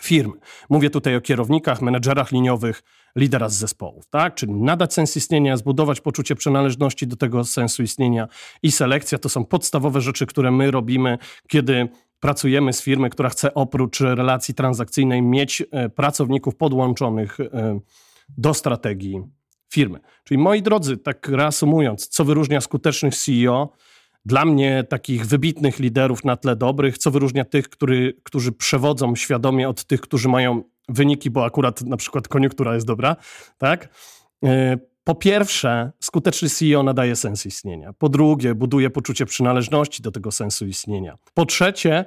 firmy. 0.00 0.34
Mówię 0.70 0.90
tutaj 0.90 1.16
o 1.16 1.20
kierownikach, 1.20 1.82
menedżerach 1.82 2.32
liniowych, 2.32 2.82
lidera 3.16 3.48
z 3.48 3.54
zespołów, 3.54 4.06
tak? 4.06 4.34
Czyli 4.34 4.52
nadać 4.52 4.94
sens 4.94 5.16
istnienia, 5.16 5.56
zbudować 5.56 6.00
poczucie 6.00 6.34
przynależności 6.34 7.06
do 7.06 7.16
tego 7.16 7.44
sensu 7.44 7.82
istnienia 7.82 8.28
i 8.62 8.72
selekcja 8.72 9.18
to 9.18 9.28
są 9.28 9.44
podstawowe 9.44 10.00
rzeczy, 10.00 10.26
które 10.26 10.50
my 10.50 10.70
robimy, 10.70 11.18
kiedy 11.48 11.88
pracujemy 12.20 12.72
z 12.72 12.82
firmy, 12.82 13.10
która 13.10 13.28
chce 13.28 13.54
oprócz 13.54 14.00
relacji 14.00 14.54
transakcyjnej 14.54 15.22
mieć 15.22 15.62
e, 15.70 15.88
pracowników 15.88 16.56
podłączonych 16.56 17.40
e, 17.40 17.80
do 18.38 18.54
strategii 18.54 19.22
firmy. 19.72 20.00
Czyli 20.24 20.38
moi 20.38 20.62
drodzy, 20.62 20.96
tak 20.96 21.28
reasumując, 21.28 22.08
co 22.08 22.24
wyróżnia 22.24 22.60
skutecznych 22.60 23.14
CEO, 23.14 23.72
dla 24.24 24.44
mnie 24.44 24.84
takich 24.88 25.26
wybitnych 25.26 25.78
liderów 25.78 26.24
na 26.24 26.36
tle 26.36 26.56
dobrych, 26.56 26.98
co 26.98 27.10
wyróżnia 27.10 27.44
tych, 27.44 27.68
który, 27.68 28.16
którzy 28.22 28.52
przewodzą 28.52 29.16
świadomie 29.16 29.68
od 29.68 29.84
tych, 29.84 30.00
którzy 30.00 30.28
mają 30.28 30.62
wyniki, 30.88 31.30
bo 31.30 31.44
akurat 31.44 31.82
na 31.82 31.96
przykład 31.96 32.28
koniunktura 32.28 32.74
jest 32.74 32.86
dobra, 32.86 33.16
tak? 33.58 33.88
E, 34.44 34.78
po 35.04 35.14
pierwsze, 35.14 35.92
skuteczny 36.00 36.48
CEO 36.48 36.82
nadaje 36.82 37.16
sens 37.16 37.46
istnienia. 37.46 37.92
Po 37.92 38.08
drugie, 38.08 38.54
buduje 38.54 38.90
poczucie 38.90 39.26
przynależności 39.26 40.02
do 40.02 40.10
tego 40.10 40.30
sensu 40.32 40.66
istnienia. 40.66 41.18
Po 41.34 41.46
trzecie, 41.46 42.04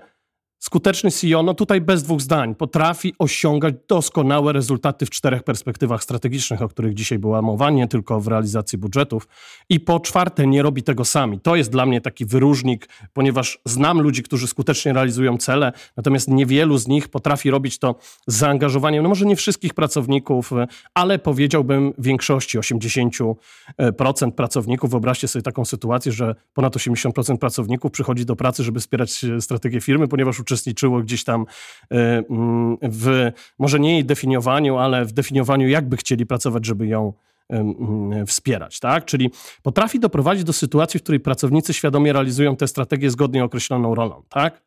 Skuteczny 0.60 1.12
CEO, 1.12 1.44
no 1.44 1.54
tutaj 1.54 1.82
bez 1.82 2.04
dwóch 2.04 2.22
zdań, 2.22 2.56
potrafi 2.56 3.14
osiągać 3.20 3.76
doskonałe 3.88 4.54
rezultaty 4.54 5.06
w 5.06 5.10
czterech 5.10 5.44
perspektywach 5.44 6.04
strategicznych, 6.04 6.62
o 6.62 6.70
których 6.70 6.94
dzisiaj 6.94 7.20
była 7.20 7.42
mowa, 7.42 7.70
nie 7.70 7.88
tylko 7.88 8.22
w 8.22 8.28
realizacji 8.28 8.78
budżetów. 8.78 9.28
I 9.70 9.80
po 9.80 10.00
czwarte, 10.00 10.48
nie 10.48 10.62
robi 10.62 10.84
tego 10.84 11.06
sami. 11.06 11.40
To 11.40 11.56
jest 11.56 11.72
dla 11.72 11.86
mnie 11.86 12.02
taki 12.02 12.26
wyróżnik, 12.26 12.90
ponieważ 13.14 13.60
znam 13.66 14.02
ludzi, 14.02 14.24
którzy 14.24 14.48
skutecznie 14.48 14.94
realizują 14.94 15.38
cele, 15.38 15.72
natomiast 15.98 16.28
niewielu 16.28 16.78
z 16.78 16.88
nich 16.88 17.08
potrafi 17.08 17.52
robić 17.52 17.80
to 17.80 17.96
z 18.28 18.36
zaangażowaniem, 18.36 19.04
no 19.04 19.10
może 19.10 19.26
nie 19.26 19.36
wszystkich 19.36 19.74
pracowników, 19.74 20.52
ale 20.94 21.20
powiedziałbym 21.20 21.94
większości, 21.98 22.60
80% 22.60 24.32
pracowników. 24.32 24.92
Wyobraźcie 24.92 25.28
sobie 25.28 25.44
taką 25.44 25.66
sytuację, 25.66 26.12
że 26.12 26.36
ponad 26.54 26.76
80% 26.76 27.38
pracowników 27.38 27.92
przychodzi 27.92 28.26
do 28.26 28.36
pracy, 28.36 28.64
żeby 28.64 28.80
wspierać 28.80 29.26
strategię 29.40 29.82
firmy, 29.82 30.08
ponieważ 30.08 30.40
uczestniczyło 30.48 31.02
gdzieś 31.02 31.24
tam 31.24 31.46
e, 31.92 31.96
mm, 31.96 32.78
w, 32.82 33.32
może 33.60 33.80
nie 33.80 33.94
jej 33.94 34.06
definiowaniu, 34.06 34.78
ale 34.78 35.06
w 35.06 35.12
definiowaniu, 35.12 35.68
jakby 35.68 35.98
chcieli 35.98 36.26
pracować, 36.26 36.66
żeby 36.66 36.88
ją 36.88 37.14
mm, 37.50 38.26
wspierać, 38.26 38.80
tak? 38.80 39.06
Czyli 39.06 39.32
potrafi 39.64 40.00
doprowadzić 40.00 40.44
do 40.44 40.54
sytuacji, 40.54 41.00
w 41.00 41.04
której 41.04 41.20
pracownicy 41.20 41.74
świadomie 41.74 42.14
realizują 42.14 42.56
tę 42.56 42.68
strategię 42.68 43.10
zgodnie 43.10 43.44
określoną 43.44 43.96
rolą, 43.96 44.24
tak? 44.30 44.62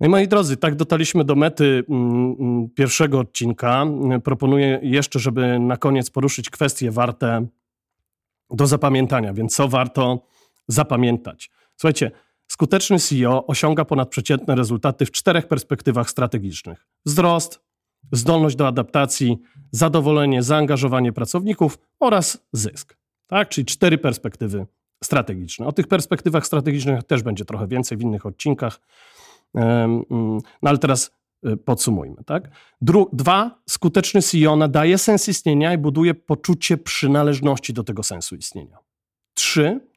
No 0.00 0.06
i 0.06 0.10
moi 0.10 0.28
drodzy, 0.28 0.56
tak 0.56 0.74
dotarliśmy 0.74 1.24
do 1.24 1.34
mety 1.34 1.84
mm, 1.88 2.68
pierwszego 2.74 3.18
odcinka. 3.18 3.86
Proponuję 4.24 4.80
jeszcze, 4.82 5.18
żeby 5.18 5.58
na 5.58 5.76
koniec 5.76 6.10
poruszyć 6.10 6.50
kwestie 6.50 6.90
warte 6.90 7.46
do 8.50 8.66
zapamiętania, 8.66 9.32
więc 9.34 9.56
co 9.56 9.68
warto 9.68 10.26
zapamiętać? 10.68 11.50
Słuchajcie, 11.76 12.10
Skuteczny 12.50 12.98
CEO 12.98 13.46
osiąga 13.46 13.84
ponadprzeciętne 13.84 14.54
rezultaty 14.54 15.06
w 15.06 15.10
czterech 15.10 15.48
perspektywach 15.48 16.10
strategicznych: 16.10 16.86
wzrost, 17.06 17.60
zdolność 18.12 18.56
do 18.56 18.66
adaptacji, 18.66 19.38
zadowolenie, 19.70 20.42
zaangażowanie 20.42 21.12
pracowników 21.12 21.78
oraz 22.00 22.38
zysk. 22.52 22.96
Tak? 23.26 23.48
Czyli 23.48 23.64
cztery 23.64 23.98
perspektywy 23.98 24.66
strategiczne. 25.04 25.66
O 25.66 25.72
tych 25.72 25.86
perspektywach 25.86 26.46
strategicznych 26.46 27.02
też 27.02 27.22
będzie 27.22 27.44
trochę 27.44 27.66
więcej 27.66 27.98
w 27.98 28.00
innych 28.00 28.26
odcinkach. 28.26 28.80
Mm, 29.54 30.04
no 30.62 30.70
ale 30.70 30.78
teraz 30.78 31.10
y, 31.46 31.56
podsumujmy. 31.56 32.24
Tak? 32.26 32.50
dwa, 33.12 33.60
skuteczny 33.68 34.22
CEO 34.22 34.56
nadaje 34.56 34.98
sens 34.98 35.28
istnienia 35.28 35.74
i 35.74 35.78
buduje 35.78 36.14
poczucie 36.14 36.76
przynależności 36.76 37.72
do 37.72 37.84
tego 37.84 38.02
sensu 38.02 38.36
istnienia. 38.36 38.78
Trzy, 39.34 39.89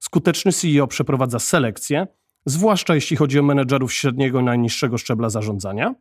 Skuteczny 0.00 0.52
CEO 0.52 0.86
przeprowadza 0.86 1.38
selekcję, 1.38 2.06
zwłaszcza 2.46 2.94
jeśli 2.94 3.16
chodzi 3.16 3.38
o 3.38 3.42
menedżerów 3.42 3.92
średniego 3.92 4.40
i 4.40 4.44
najniższego 4.44 4.98
szczebla 4.98 5.30
zarządzania. 5.30 5.94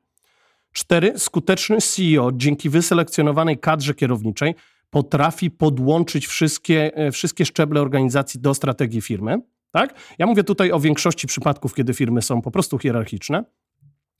Cztery, 0.71 1.13
skuteczny 1.19 1.77
CEO 1.77 2.31
dzięki 2.31 2.69
wyselekcjonowanej 2.69 3.57
kadrze 3.59 3.93
kierowniczej 3.93 4.55
potrafi 4.89 5.51
podłączyć 5.51 6.27
wszystkie, 6.27 6.95
e, 6.95 7.11
wszystkie 7.11 7.45
szczeble 7.45 7.81
organizacji 7.81 8.39
do 8.39 8.53
strategii 8.53 9.01
firmy. 9.01 9.41
Tak? 9.71 9.93
Ja 10.19 10.25
mówię 10.25 10.43
tutaj 10.43 10.71
o 10.71 10.79
większości 10.79 11.27
przypadków, 11.27 11.73
kiedy 11.73 11.93
firmy 11.93 12.21
są 12.21 12.41
po 12.41 12.51
prostu 12.51 12.77
hierarchiczne. 12.77 13.43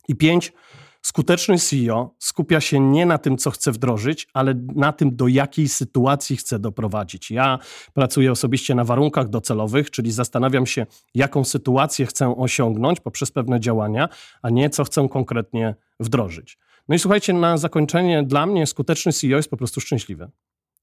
I 0.08 0.16
pięć, 0.16 0.54
Skuteczny 1.02 1.58
CEO 1.58 2.16
skupia 2.20 2.62
się 2.62 2.80
nie 2.80 3.06
na 3.06 3.18
tym, 3.18 3.38
co 3.38 3.52
chce 3.52 3.72
wdrożyć, 3.72 4.28
ale 4.34 4.54
na 4.76 4.94
tym, 4.94 5.16
do 5.16 5.28
jakiej 5.28 5.70
sytuacji 5.70 6.38
chce 6.38 6.60
doprowadzić. 6.60 7.32
Ja 7.32 7.60
pracuję 7.94 8.32
osobiście 8.32 8.76
na 8.76 8.84
warunkach 8.84 9.30
docelowych, 9.30 9.92
czyli 9.92 10.12
zastanawiam 10.12 10.66
się, 10.66 10.86
jaką 11.16 11.44
sytuację 11.44 12.06
chcę 12.06 12.36
osiągnąć 12.38 13.00
poprzez 13.00 13.32
pewne 13.32 13.60
działania, 13.60 14.10
a 14.42 14.50
nie 14.50 14.70
co 14.70 14.84
chcę 14.84 15.08
konkretnie 15.10 15.76
wdrożyć. 16.00 16.58
No 16.88 16.96
i 16.96 17.00
słuchajcie, 17.00 17.34
na 17.34 17.58
zakończenie 17.58 18.24
dla 18.24 18.46
mnie 18.46 18.68
skuteczny 18.68 19.14
CEO 19.14 19.38
jest 19.38 19.50
po 19.50 19.58
prostu 19.58 19.82
szczęśliwy 19.82 20.30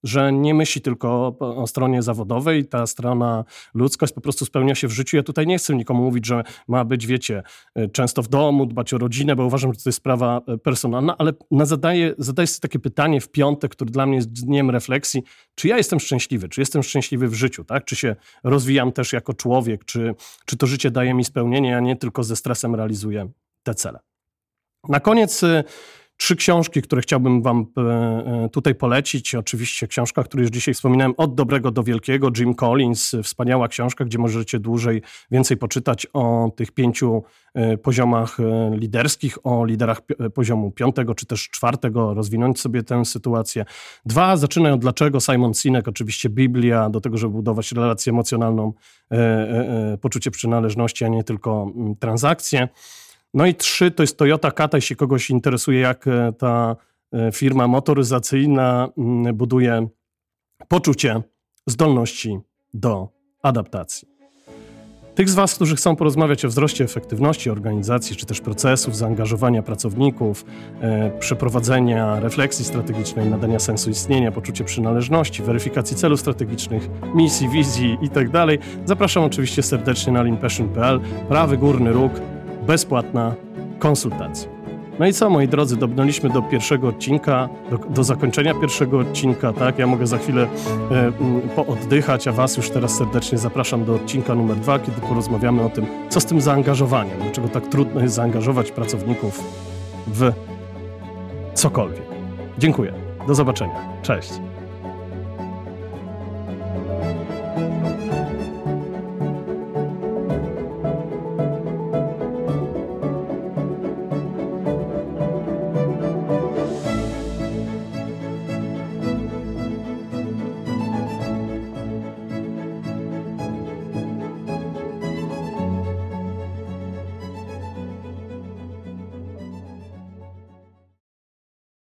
że 0.03 0.33
nie 0.33 0.55
myśli 0.55 0.81
tylko 0.81 1.37
o 1.39 1.67
stronie 1.67 2.03
zawodowej, 2.03 2.67
ta 2.67 2.87
strona 2.87 3.45
ludzkość 3.75 4.13
po 4.13 4.21
prostu 4.21 4.45
spełnia 4.45 4.75
się 4.75 4.89
w 4.89 4.93
życiu. 4.93 5.17
Ja 5.17 5.23
tutaj 5.23 5.47
nie 5.47 5.59
chcę 5.59 5.75
nikomu 5.75 6.03
mówić, 6.03 6.27
że 6.27 6.43
ma 6.69 6.85
być, 6.85 7.07
wiecie, 7.07 7.43
e, 7.75 7.89
często 7.89 8.23
w 8.23 8.29
domu, 8.29 8.67
dbać 8.67 8.95
o 8.95 8.99
rodzinę, 8.99 9.37
bo 9.37 9.47
uważam, 9.47 9.73
że 9.73 9.81
to 9.81 9.89
jest 9.89 9.99
sprawa 9.99 10.41
e, 10.49 10.59
personalna, 10.59 11.15
ale 11.19 11.33
na 11.51 11.65
zadaję, 11.65 12.15
zadaję 12.19 12.47
sobie 12.47 12.61
takie 12.61 12.79
pytanie 12.79 13.21
w 13.21 13.29
piątek, 13.29 13.73
który 13.73 13.91
dla 13.91 14.07
mnie 14.07 14.17
jest 14.17 14.33
dniem 14.33 14.71
refleksji, 14.71 15.23
czy 15.55 15.69
ja 15.69 15.77
jestem 15.77 16.01
szczęśliwy, 16.01 16.49
czy 16.49 16.61
jestem 16.61 16.83
szczęśliwy 16.83 17.29
w 17.29 17.35
życiu, 17.35 17.65
tak? 17.65 17.85
Czy 17.85 17.97
się 17.97 18.17
rozwijam 18.45 18.93
też 18.93 19.13
jako 19.13 19.35
człowiek, 19.35 19.85
czy, 19.85 20.15
czy 20.47 20.57
to 20.57 20.67
życie 20.67 20.91
daje 20.91 21.15
mi 21.15 21.25
spełnienie, 21.25 21.77
a 21.77 21.81
nie 21.81 21.97
tylko 21.97 22.25
ze 22.25 22.37
stresem 22.37 22.75
realizuję 22.75 23.29
te 23.63 23.75
cele. 23.75 23.99
Na 24.89 25.01
koniec 25.01 25.43
e, 25.43 25.65
Trzy 26.16 26.37
książki, 26.37 26.83
które 26.83 27.02
chciałbym 27.02 27.42
Wam 27.42 27.66
e, 27.76 27.81
e, 27.83 28.48
tutaj 28.48 28.74
polecić. 28.74 29.35
Oczywiście 29.35 29.87
książka, 29.87 30.22
którą 30.22 30.40
już 30.40 30.50
dzisiaj 30.50 30.74
wspominałem, 30.74 31.14
Od 31.16 31.35
dobrego 31.35 31.70
do 31.70 31.83
wielkiego, 31.83 32.31
Jim 32.38 32.55
Collins. 32.55 33.16
Wspaniała 33.22 33.68
książka, 33.68 34.05
gdzie 34.05 34.18
możecie 34.18 34.59
dłużej 34.59 35.02
więcej 35.31 35.57
poczytać 35.57 36.07
o 36.12 36.50
tych 36.57 36.72
pięciu 36.72 37.22
e, 37.55 37.76
poziomach 37.79 38.37
liderskich, 38.72 39.46
o 39.46 39.64
liderach 39.64 40.00
poziomu 40.35 40.70
piątego 40.70 41.14
czy 41.14 41.26
też 41.26 41.48
czwartego, 41.48 42.14
rozwinąć 42.14 42.61
sobie 42.61 42.83
tę 42.83 43.05
sytuację. 43.05 43.64
Dwa, 44.07 44.37
zaczynaj 44.37 44.72
od 44.72 44.81
dlaczego. 44.81 45.20
Simon 45.20 45.55
Sinek, 45.55 45.88
oczywiście 45.88 46.29
Biblia, 46.29 46.90
do 46.90 47.00
tego, 47.00 47.18
żeby 47.18 47.33
budować 47.33 47.72
relację 47.72 48.11
emocjonalną, 48.11 48.72
poczucie 50.00 50.31
przynależności, 50.31 51.05
a 51.05 51.09
nie 51.09 51.24
tylko 51.24 51.72
transakcje. 52.00 52.68
No 53.37 53.46
i 53.46 53.55
trzy 53.55 53.90
to 53.90 54.03
jest 54.03 54.18
Toyota 54.18 54.51
Kata, 54.51 54.77
jeśli 54.79 54.96
kogoś 54.96 55.31
interesuje, 55.31 55.81
jak 55.81 56.07
e, 56.07 56.33
ta 56.38 56.77
e, 57.12 57.33
firma 57.33 57.68
motoryzacyjna 57.68 58.88
mm, 58.99 59.37
buduje 59.37 59.88
poczucie 60.68 61.22
zdolności 61.66 62.38
do 62.75 63.09
adaptacji. 63.42 64.09
Tych 65.14 65.31
z 65.31 65.35
Was, 65.35 65.55
którzy 65.55 65.77
chcą 65.77 65.96
porozmawiać 65.96 66.44
o 66.44 66.49
wzroście 66.49 66.85
efektywności 66.85 67.51
organizacji, 67.51 68.16
czy 68.16 68.27
też 68.27 68.40
procesów, 68.40 68.96
zaangażowania 68.96 69.62
pracowników, 69.62 70.44
e, 70.81 71.11
przeprowadzenia 71.18 72.20
refleksji 72.20 72.64
strategicznej, 72.64 73.31
nadania 73.31 73.59
sensu 73.59 73.90
istnienia, 73.90 74.33
poczucie 74.33 74.64
przynależności, 74.64 75.42
weryfikacji 75.42 75.96
celów 75.96 76.20
strategicznych, 76.20 76.88
misji, 77.14 77.49
wizji 77.49 77.99
itd., 78.03 78.31
tak 78.33 78.61
zapraszam 78.85 79.25
oczywiście 79.25 79.62
serdecznie 79.62 80.12
na 80.12 80.22
leanpassion.pl, 80.22 81.01
prawy 81.29 81.59
górny 81.59 81.92
róg, 81.92 82.12
bezpłatna 82.66 83.35
konsultacja. 83.79 84.57
No 84.98 85.07
i 85.07 85.12
co, 85.12 85.31
moi 85.31 85.48
drodzy, 85.48 85.76
dobrnęliśmy 85.76 86.31
do 86.31 86.42
pierwszego 86.42 86.88
odcinka, 86.88 87.48
do, 87.70 87.79
do, 87.79 88.05
zakończenia 88.05 88.55
pierwszego 88.55 88.98
odcinka, 88.98 89.52
tak? 89.52 89.79
Ja 89.79 89.87
mogę 89.87 90.07
za 90.07 90.18
chwilę 90.18 90.42
e, 90.42 91.07
m, 91.07 91.12
pooddychać, 91.57 92.29
a 92.29 92.33
Was 92.33 92.57
już 92.57 92.70
teraz 92.70 92.96
serdecznie 92.96 93.38
zapraszam 93.38 93.85
do 93.85 93.94
odcinka 93.94 94.35
numer 94.35 94.57
dwa, 94.57 94.79
kiedy 94.79 95.00
porozmawiamy 95.00 95.62
o 95.62 95.68
tym, 95.68 95.87
co 96.09 96.20
z 96.20 96.24
tym 96.24 96.40
zaangażowaniem, 96.40 97.18
dlaczego 97.22 97.48
tak 97.48 97.66
trudno 97.66 98.00
jest 98.00 98.14
zaangażować 98.14 98.70
pracowników 98.70 99.44
w 100.07 100.33
cokolwiek. 101.55 102.02
Dziękuję. 102.59 102.92
Do 103.26 103.35
zobaczenia. 103.35 103.74
Cześć. 104.02 104.31